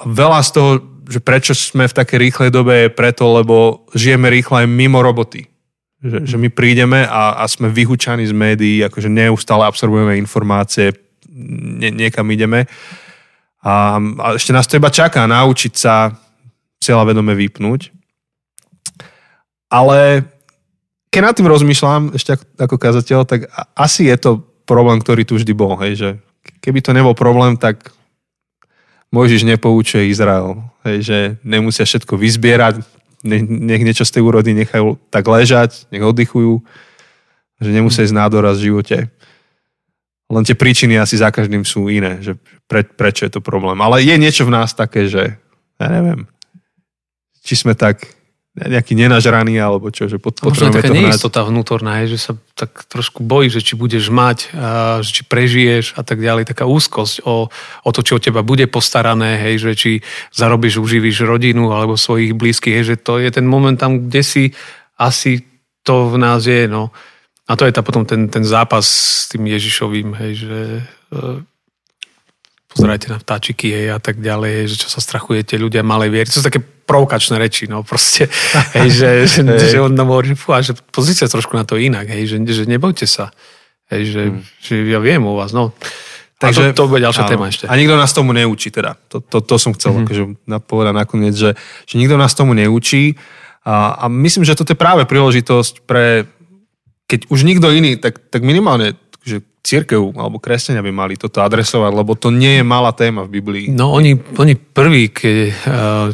[0.06, 0.70] veľa z toho,
[1.10, 5.50] že prečo sme v takej rýchlej dobe je preto, lebo žijeme rýchlo aj mimo roboty.
[6.00, 10.96] Že, že my prídeme a, a sme vyhúčaní z médií, akože neustále absorbujeme informácie,
[11.28, 12.64] nie, niekam ideme.
[13.60, 16.16] A, a ešte nás to iba čaká naučiť sa
[16.80, 17.99] vedome vypnúť
[19.70, 20.26] ale
[21.10, 24.30] keď nad tým rozmýšľam, ešte ako, ako kazateľ, tak asi je to
[24.66, 25.74] problém, ktorý tu vždy bol.
[25.78, 26.08] Hej, že
[26.62, 27.90] keby to nebol problém, tak
[29.10, 30.62] Mojžiš nepoučuje Izrael.
[30.86, 32.82] Hej, že nemusia všetko vyzbierať,
[33.26, 36.62] nech niečo z tej úrody nechajú tak ležať, nech oddychujú,
[37.58, 39.10] že nemusia ísť nádoraz v živote.
[40.30, 42.38] Len tie príčiny asi za každým sú iné, že
[42.70, 43.82] pre, prečo je to problém.
[43.82, 45.34] Ale je niečo v nás také, že
[45.82, 46.30] ja neviem,
[47.42, 48.19] či sme tak
[48.58, 52.82] nejaký nenažraný alebo čo, že pod, potrebujeme taká to neistota vnútorná, je, že sa tak
[52.90, 57.22] trošku bojí, že či budeš mať, a, že či prežiješ a tak ďalej, taká úzkosť
[57.22, 57.46] o,
[57.86, 59.90] o to, čo o teba bude postarané, hej, že či
[60.34, 64.44] zarobíš, uživíš rodinu alebo svojich blízkych, hej, že to je ten moment tam, kde si
[64.98, 65.46] asi
[65.86, 66.90] to v nás je, no.
[67.46, 70.82] A to je tá potom ten, ten zápas s tým Ježišovým, hej, že e,
[72.70, 76.26] pozerajte na vtáčiky hej, a tak ďalej, že čo sa strachujete ľudia malej viery.
[76.30, 78.30] To sú také provokačné reči, no proste,
[78.78, 79.74] hej, že, že, hej.
[79.74, 83.10] že on nám hovorí, fúha, že pozrite trošku na to inak, hej, že, že nebojte
[83.10, 83.34] sa,
[83.90, 84.42] hej, že, hmm.
[84.62, 85.74] že ja viem o vás, no.
[86.40, 87.30] Takže, a to, to bude ďalšia áno.
[87.36, 87.64] téma ešte.
[87.68, 88.96] A nikto nás tomu neučí teda.
[89.12, 90.08] To, to, to som chcel mm-hmm.
[90.08, 90.22] akože
[90.64, 91.52] povedať nakoniec, že,
[91.84, 93.20] že nikto nás tomu neučí
[93.60, 96.24] a, a myslím, že toto je práve príležitosť pre,
[97.04, 101.92] keď už nikto iný, tak, tak minimálne že církev alebo kresťania by mali toto adresovať,
[101.92, 103.66] lebo to nie je malá téma v Biblii.
[103.68, 105.36] No oni, oni prví, keď
[105.68, 106.08] uh,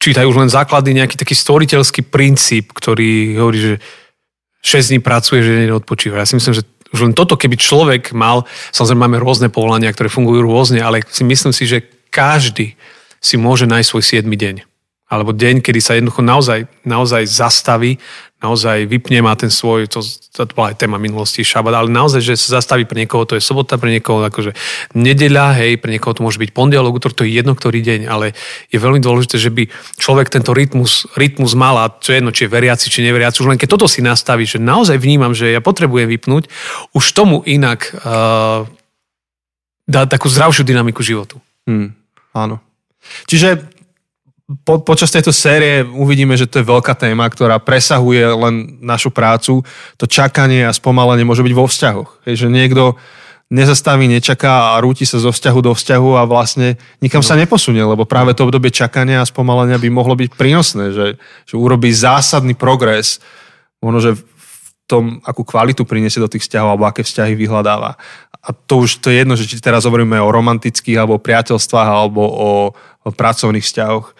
[0.00, 3.74] čítajú už len základy, nejaký taký stvoriteľský princíp, ktorý hovorí, že
[4.64, 6.24] 6 dní pracuje, že neodpočíva.
[6.24, 10.08] Ja si myslím, že už len toto, keby človek mal, samozrejme máme rôzne povolania, ktoré
[10.08, 12.74] fungujú rôzne, ale si myslím si, že každý
[13.20, 14.54] si môže nájsť svoj 7 deň
[15.08, 17.96] alebo deň, kedy sa jednoducho naozaj, naozaj zastaví,
[18.38, 22.38] naozaj vypne má ten svoj, to, to bola aj téma minulosti, šabat, ale naozaj, že
[22.38, 24.54] sa zastaví pre niekoho, to je sobota, pre niekoho akože
[24.94, 28.38] nedeľa, hej, pre niekoho to môže byť pondelok, útor, to je jedno ktorý deň, ale
[28.70, 29.66] je veľmi dôležité, že by
[29.98, 33.50] človek tento rytmus, rytmus mal a čo je jedno, či je veriaci, či neveriaci, už
[33.50, 36.46] len keď toto si nastaví, že naozaj vnímam, že ja potrebujem vypnúť,
[36.94, 38.68] už tomu inak uh,
[39.88, 41.42] dá takú zdravšiu dynamiku životu.
[41.66, 41.96] Hmm,
[42.36, 42.62] áno.
[43.26, 43.77] Čiže
[44.48, 49.60] po, počas tejto série uvidíme, že to je veľká téma, ktorá presahuje len našu prácu.
[50.00, 52.24] To čakanie a spomalenie môže byť vo vzťahoch.
[52.24, 52.96] Hej, že niekto
[53.52, 57.28] nezastaví, nečaká a rúti sa zo vzťahu do vzťahu a vlastne nikam no.
[57.28, 61.06] sa neposunie, lebo práve to obdobie čakania a spomalenia by mohlo byť prínosné, že,
[61.48, 63.24] že urobí zásadný progres,
[63.80, 68.00] možno, že v tom, akú kvalitu priniesie do tých vzťahov alebo aké vzťahy vyhľadáva.
[68.40, 72.24] A to už to je jedno, že či teraz hovoríme o romantických alebo priateľstvách alebo
[72.24, 72.50] o,
[73.04, 74.17] o pracovných vzťahoch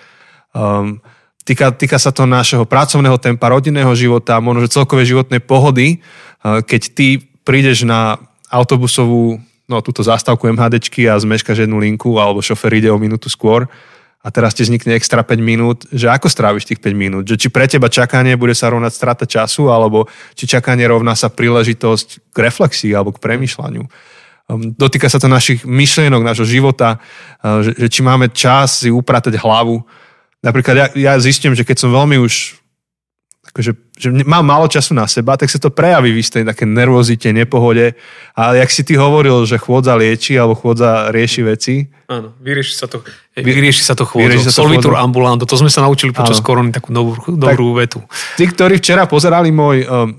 [0.59, 0.99] Um,
[1.47, 6.03] týka, týka sa to našeho pracovného tempa, rodinného života, možno že celkovej životnej pohody.
[6.43, 8.19] Uh, keď ty prídeš na
[8.51, 9.39] autobusovú,
[9.71, 13.71] no túto zástavku MHDčky a zmeškaš jednu linku alebo šofer ide o minútu skôr
[14.19, 17.25] a teraz ti vznikne extra 5 minút, že ako stráviš tých 5 minút?
[17.31, 21.31] Že či pre teba čakanie bude sa rovnať strata času, alebo či čakanie rovná sa
[21.31, 23.87] príležitosť k reflexii alebo k premyšľaniu.
[24.49, 28.91] Um, dotýka sa to našich myšlienok, nášho života, uh, že, že či máme čas si
[28.91, 29.87] upratať hlavu,
[30.39, 32.59] Napríklad ja, ja zistím, že keď som veľmi už
[33.49, 37.33] akože, že mám málo času na seba, tak sa to prejaví v istej také nervozite,
[37.33, 37.97] nepohode.
[38.37, 41.75] Ale jak si ty hovoril, že chôdza lieči alebo chôdza rieši veci.
[42.13, 43.01] Áno, vyrieši sa to,
[43.35, 44.53] vyrieši sa to chôdzo.
[44.53, 48.01] Solvitur ambulanto, to sme sa naučili počas korony, takú dobrú, dobrú tak, vetu.
[48.37, 50.15] Tí, ktorí včera pozerali môj um,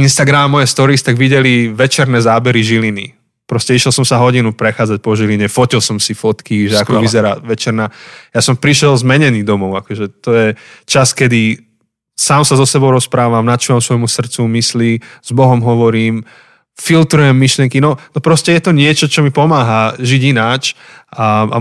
[0.00, 5.12] Instagram, moje stories, tak videli večerné zábery Žiliny Proste išiel som sa hodinu prechádzať po
[5.12, 7.92] Žiline, fotil som si fotky, že ako vyzerá večerná.
[8.32, 10.48] Ja som prišiel zmenený domov, akože to je
[10.88, 11.60] čas, kedy
[12.16, 16.24] sám sa so sebou rozprávam, načúvam svojmu srdcu, mysli, s Bohom hovorím,
[16.72, 20.74] filtrujem myšlenky, no, no proste je to niečo, čo mi pomáha žiť ináč
[21.12, 21.58] a, a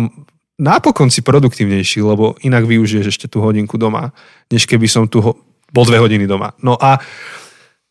[0.57, 4.15] napokon si produktívnejší, lebo inak využiješ ešte tú hodinku doma,
[4.49, 5.21] než keby som tu
[5.73, 6.53] bol dve hodiny doma.
[6.61, 7.01] No a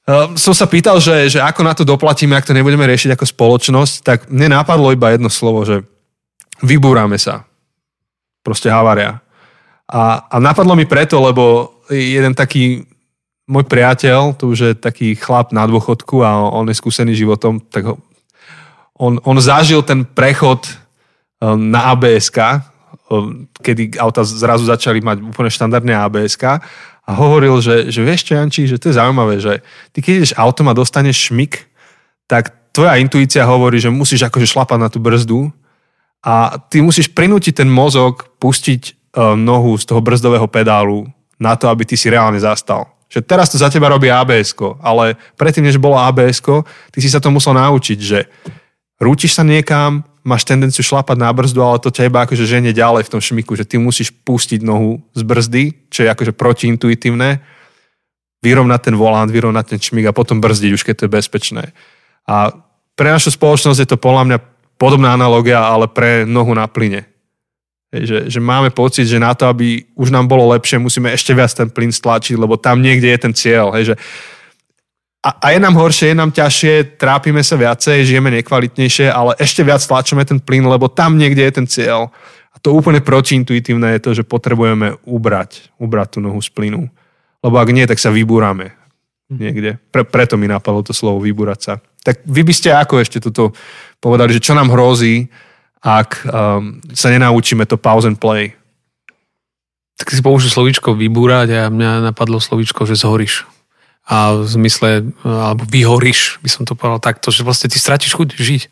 [0.07, 3.25] uh, som sa pýtal, že, že ako na to doplatíme, ak to nebudeme riešiť ako
[3.27, 5.83] spoločnosť, tak mne napadlo iba jedno slovo, že
[6.63, 7.45] vybúrame sa.
[8.43, 9.23] Proste havária.
[9.87, 12.87] A, a napadlo mi preto, lebo jeden taký
[13.47, 17.91] môj priateľ, to už je taký chlap na dôchodku a on je skúsený životom, tak
[17.91, 17.95] ho,
[18.97, 20.63] on, on zažil ten prechod
[21.43, 22.31] um, na abs
[23.11, 26.39] um, kedy auta zrazu začali mať úplne štandardné abs
[27.03, 29.59] a hovoril, že, že vieš čo, Janči, že to je zaujímavé, že
[29.91, 31.67] ty keď ideš autom a dostaneš šmik,
[32.31, 35.51] tak tvoja intuícia hovorí, že musíš akože šlapať na tú brzdu
[36.23, 41.11] a ty musíš prinútiť ten mozog pustiť um, nohu z toho brzdového pedálu
[41.43, 42.87] na to, aby ty si reálne zastal.
[43.11, 46.41] Že teraz to za teba robí abs ale predtým, než bolo abs
[46.95, 48.25] ty si sa to musel naučiť, že
[49.03, 53.11] rútiš sa niekam, máš tendenciu šlapať na brzdu, ale to ťa iba akože ženie ďalej
[53.11, 57.43] v tom šmiku, že ty musíš pustiť nohu z brzdy, čo je akože protiintuitívne,
[58.43, 61.65] vyrovnať ten volant, vyrovnať ten šmik a potom brzdiť, už keď to je bezpečné.
[62.27, 62.55] A
[62.95, 64.39] pre našu spoločnosť je to podľa mňa
[64.79, 67.07] podobná analogia, ale pre nohu na plyne.
[67.93, 71.53] Že, že máme pocit, že na to, aby už nám bolo lepšie, musíme ešte viac
[71.53, 73.69] ten plyn stlačiť, lebo tam niekde je ten cieľ.
[73.77, 73.95] Hej, že
[75.23, 79.63] a, a je nám horšie, je nám ťažšie, trápime sa viacej, žijeme nekvalitnejšie, ale ešte
[79.63, 82.11] viac tlačíme ten plyn, lebo tam niekde je ten cieľ.
[82.51, 86.91] A to úplne protiintuitívne je to, že potrebujeme ubrať, ubrať tú nohu z plynu.
[87.39, 88.75] Lebo ak nie, tak sa vybúrame
[89.31, 89.79] niekde.
[89.95, 91.73] Pre, preto mi napadlo to slovo vybúrať sa.
[92.03, 93.55] Tak vy by ste ako ešte toto
[94.03, 95.31] povedali, že čo nám hrozí,
[95.83, 98.59] ak um, sa nenaučíme to pause and play.
[99.97, 103.47] Tak si použil slovíčko vybúrať a mňa napadlo slovíčko, že zhoríš.
[104.03, 108.35] A v zmysle, alebo vyhoríš, by som to povedal takto, že vlastne ty stratíš chuť
[108.35, 108.63] žiť.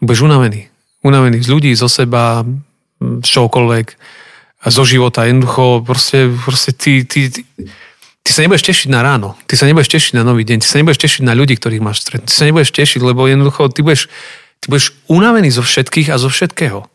[0.00, 0.72] Budeš unavený.
[1.04, 2.42] Unavený z ľudí, zo seba,
[3.00, 3.86] z čokoľvek,
[4.66, 5.28] zo života.
[5.28, 7.44] Jednoducho, proste, proste ty, ty, ty,
[8.24, 9.36] ty sa nebudeš tešiť na ráno.
[9.44, 10.64] Ty sa nebudeš tešiť na nový deň.
[10.64, 12.32] Ty sa nebudeš tešiť na ľudí, ktorých máš stretnúť.
[12.32, 14.08] Ty sa nebudeš tešiť, lebo jednoducho ty budeš
[14.60, 16.88] Ty budeš unavený zo všetkých a zo všetkého.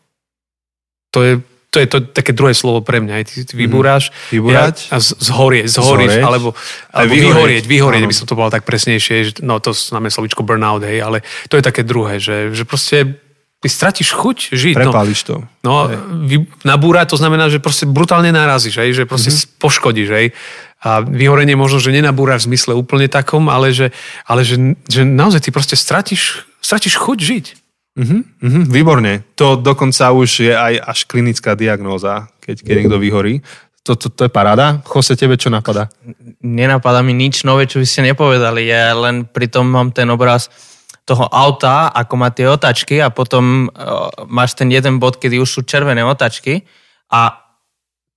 [1.14, 1.40] To je,
[1.72, 3.24] to je to také druhé slovo pre mňa.
[3.24, 6.52] Ty, ty vybúráš mm, vybúrať ja, a zhorieť, zhoríš, alebo,
[6.92, 9.16] alebo vyhorieť, vyhorieť, by som to povedal tak presnejšie.
[9.32, 13.16] Že, no to znamená slovičko burnout, hej, ale to je také druhé, že, že proste
[13.64, 14.74] ty stratíš chuť žiť.
[14.76, 14.92] No.
[14.92, 15.26] Prepáliš no.
[15.26, 15.34] to.
[15.64, 15.74] No,
[16.28, 19.56] vy, nabúrať to znamená, že proste brutálne narazíš, hej, že proste mm-hmm.
[19.56, 20.08] poškodíš.
[20.12, 20.26] Hej.
[20.84, 23.96] A vyhorenie možno, že nenabúraš v zmysle úplne takom, ale že,
[24.28, 27.46] ale že, že naozaj ty proste stratíš, stratíš chuť žiť.
[27.92, 29.20] Uh-huh, uh-huh, výborne.
[29.36, 33.44] To dokonca už je aj až klinická diagnóza, keď, keď niekto vyhorí.
[33.84, 34.80] To, to, to je paráda.
[34.86, 35.90] Chose, tebe čo napadá?
[36.40, 38.64] Nenapadá mi nič nové, čo by ste nepovedali.
[38.64, 40.48] Ja len pritom mám ten obraz
[41.02, 45.50] toho auta, ako má tie otačky a potom uh, máš ten jeden bod, kedy už
[45.50, 46.62] sú červené otačky
[47.10, 47.42] a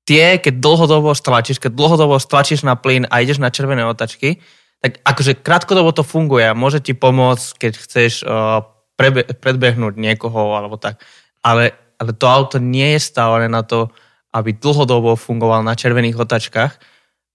[0.05, 4.37] tie, keď dlhodobo stlačíš, keď dlhodobo stlačíš na plyn a ideš na červené otačky,
[4.85, 8.61] tak akože krátkodobo to funguje a môže ti pomôcť, keď chceš uh,
[8.95, 10.99] prebe- predbehnúť niekoho alebo tak.
[11.43, 13.91] Ale, ale to auto nie je stávané na to,
[14.35, 16.73] aby dlhodobo fungoval na červených otačkách.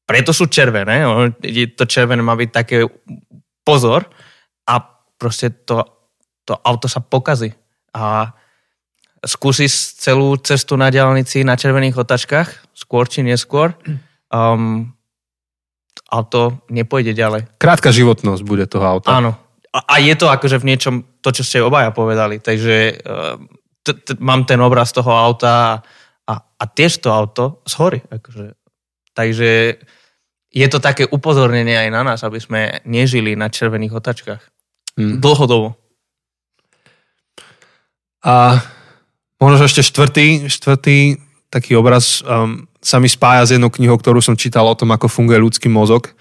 [0.05, 1.07] Preto sú červené.
[1.79, 2.85] To červené má byť také
[3.65, 4.11] pozor
[4.67, 4.83] a
[5.17, 5.87] proste to,
[6.45, 7.55] to auto sa pokazí.
[7.95, 8.35] A
[9.23, 13.77] skúsiš celú cestu na diálnici na červených otačkách, skôr či neskôr,
[14.33, 14.89] um,
[16.11, 17.47] auto nepôjde ďalej.
[17.61, 19.15] Krátka životnosť bude toho auta.
[19.15, 19.37] Áno.
[19.71, 22.41] A, a je to akože v niečom to, čo ste obaja povedali.
[22.41, 23.37] Takže uh,
[23.85, 25.85] t- t- mám ten obraz toho auta
[26.27, 28.01] a, a tiež to auto zhorí.
[28.09, 28.57] Akože.
[29.15, 29.81] Takže
[30.51, 34.43] je to také upozornenie aj na nás, aby sme nežili na červených otačkách.
[34.99, 35.23] Hmm.
[35.23, 35.79] Dlhodobo.
[38.21, 38.61] A
[39.41, 41.17] Možno ešte štvrtý, štvrtý
[41.49, 45.09] taký obraz um, sa mi spája s jednou knihou, ktorú som čítal o tom, ako
[45.09, 46.13] funguje ľudský mozog.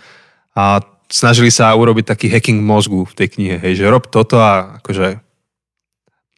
[0.56, 0.80] A
[1.10, 3.57] snažili sa urobiť taký hacking mozgu v tej knihe.
[3.57, 5.20] Hej, že rob toto a akože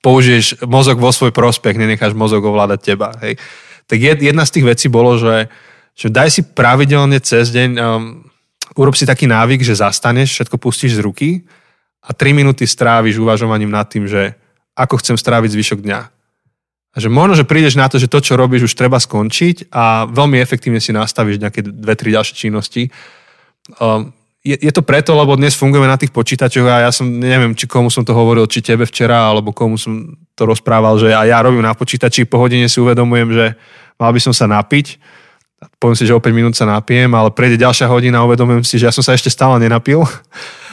[0.02, 3.14] použiješ mozog vo svoj prospech, nenecháš mozog ovládať teba.
[3.22, 3.38] Hej.
[3.86, 5.52] Tak jedna z tých vecí bolo, že,
[5.94, 8.26] že daj si pravidelne cez deň, um,
[8.80, 11.30] urob si taký návyk, že zastaneš, všetko pustíš z ruky
[12.02, 14.34] a 3 minúty stráviš uvažovaním nad tým, že
[14.74, 16.00] ako chcem stráviť zvyšok dňa
[16.92, 20.12] a že možno, že prídeš na to, že to, čo robíš, už treba skončiť a
[20.12, 22.92] veľmi efektívne si nastavíš nejaké dve, tri ďalšie činnosti.
[23.80, 24.12] Um,
[24.42, 27.70] je, je to preto, lebo dnes fungujeme na tých počítačoch a ja som, neviem, či
[27.70, 31.38] komu som to hovoril, či tebe včera, alebo komu som to rozprával, že a ja
[31.46, 33.46] robím na počítači, po hodine si uvedomujem, že
[34.02, 34.98] mal by som sa napiť,
[35.78, 38.82] poviem si, že o 5 minút sa napijem, ale prejde ďalšia hodina a uvedomujem si,
[38.82, 40.02] že ja som sa ešte stále nenapil.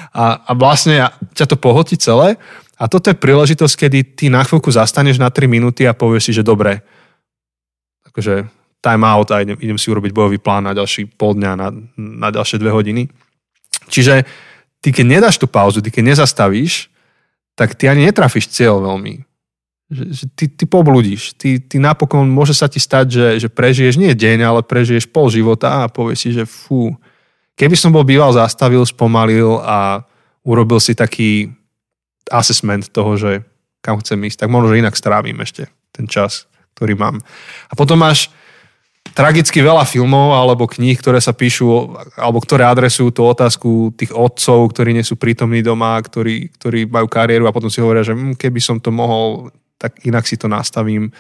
[0.09, 2.41] A, a vlastne ja, ťa to pohotí celé.
[2.81, 6.33] A toto je príležitosť, kedy ty na chvíľku zastaneš na 3 minúty a povieš si,
[6.33, 6.81] že dobre,
[8.09, 8.49] akože
[8.81, 12.29] time out a idem, idem si urobiť bojový plán na ďalší pol dňa, na, na
[12.33, 13.12] ďalšie dve hodiny.
[13.89, 14.28] Čiže
[14.84, 16.93] ty keď nedáš tú pauzu, ty keď nezastavíš,
[17.59, 19.26] tak ty ani netrafíš cieľ veľmi.
[19.89, 21.34] Že, že ty, ty pobludíš.
[21.34, 25.32] Ty, ty napokon môže sa ti stať, že, že prežiješ nie deň, ale prežiješ pol
[25.32, 26.95] života a povieš si, že fú,
[27.59, 30.07] keby som bol býval zastavil, spomalil a
[30.47, 31.51] urobil si taký
[32.30, 33.43] assessment toho, že
[33.80, 37.16] kam chcem ísť, tak možno, že inak strávim ešte ten čas, ktorý mám.
[37.66, 38.30] A potom máš
[39.19, 44.71] tragicky veľa filmov alebo kníh, ktoré sa píšu, alebo ktoré adresujú tú otázku tých otcov,
[44.71, 48.39] ktorí nie sú prítomní doma, ktorí, ktorí majú kariéru a potom si hovoria, že hm,
[48.39, 51.11] keby som to mohol, tak inak si to nastavím.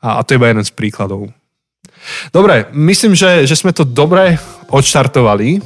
[0.00, 1.28] A, a to je iba jeden z príkladov.
[2.32, 4.40] Dobre, myslím, že, že sme to dobre
[4.72, 5.60] odštartovali.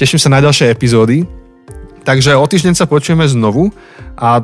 [0.00, 1.28] Teším sa na ďalšie epizódy.
[2.00, 3.68] Takže o týždeň sa počujeme znovu
[4.16, 4.40] a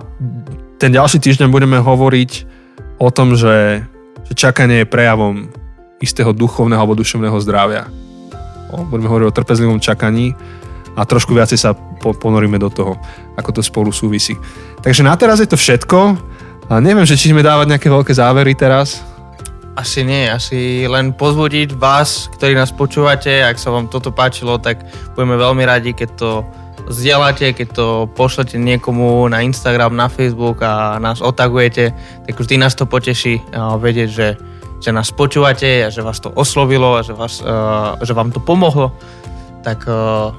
[0.76, 2.44] ten ďalší týždeň budeme hovoriť
[3.00, 3.80] o tom, že,
[4.28, 5.48] že čakanie je prejavom
[6.00, 7.88] istého duchovného alebo duševného zdravia.
[8.72, 10.34] O, budeme hovoriť o trpezlivom čakaní
[10.96, 12.96] a trošku viacej sa po, ponoríme do toho,
[13.36, 14.34] ako to spolu súvisí.
[14.80, 16.16] Takže na teraz je to všetko.
[16.66, 18.98] A neviem, že či sme dávať nejaké veľké závery teraz.
[19.76, 24.82] Asi nie, asi len pozbudiť vás, ktorí nás počúvate, ak sa vám toto páčilo, tak
[25.14, 26.30] budeme veľmi radi, keď to
[26.88, 27.86] zdieľate, keď to
[28.16, 31.92] pošlete niekomu na Instagram, na Facebook a nás otagujete,
[32.24, 33.42] tak vždy nás to poteší
[33.78, 34.28] vedieť, že,
[34.80, 38.40] že nás počúvate a že vás to oslovilo a že, vás, uh, že vám to
[38.40, 38.92] pomohlo.
[39.64, 40.30] Tak uh,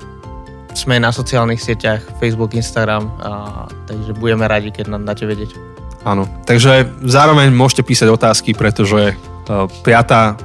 [0.77, 5.57] sme na sociálnych sieťach Facebook, Instagram, uh, takže budeme radi, keď nám dáte vedieť.
[6.05, 10.37] Áno, takže zároveň môžete písať otázky, pretože uh, piatá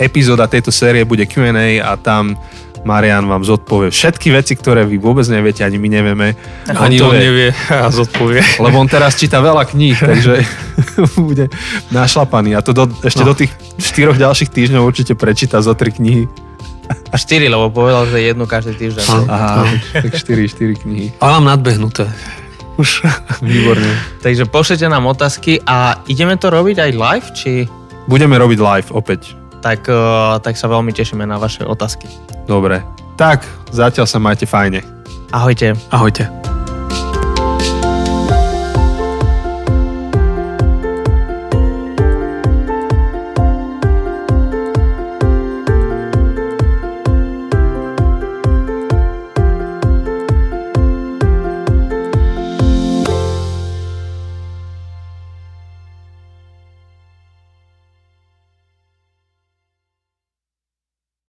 [0.00, 2.38] epizóda tejto série bude Q&A a tam
[2.80, 6.32] Marian vám zodpovie všetky veci, ktoré vy vôbec neviete, ani my nevieme.
[6.72, 8.40] Ani on, on nevie a zodpovie.
[8.56, 10.40] Lebo on teraz číta veľa kníh, takže
[11.28, 11.52] bude
[11.92, 12.56] našlapaný.
[12.56, 13.32] A to do, ešte no.
[13.32, 16.24] do tých štyroch ďalších týždňov určite prečíta zo tri knihy.
[17.10, 19.06] A štyri, lebo povedal, že jednu každý týždeň.
[19.30, 19.62] Aha,
[19.94, 21.14] tak štyri, štyri knihy.
[21.22, 22.10] A mám nadbehnuté.
[22.80, 23.04] Už.
[23.44, 23.92] Výborne.
[24.24, 27.50] Takže pošlete nám otázky a ideme to robiť aj live, či...
[28.10, 32.08] Budeme robiť live opäť tak, eh, tak sa veľmi tešíme na vaše otázky.
[32.48, 32.82] Dobre,
[33.14, 34.80] tak zatiaľ sa majte fajne.
[35.30, 35.78] Ahojte.
[35.94, 36.49] Ahojte.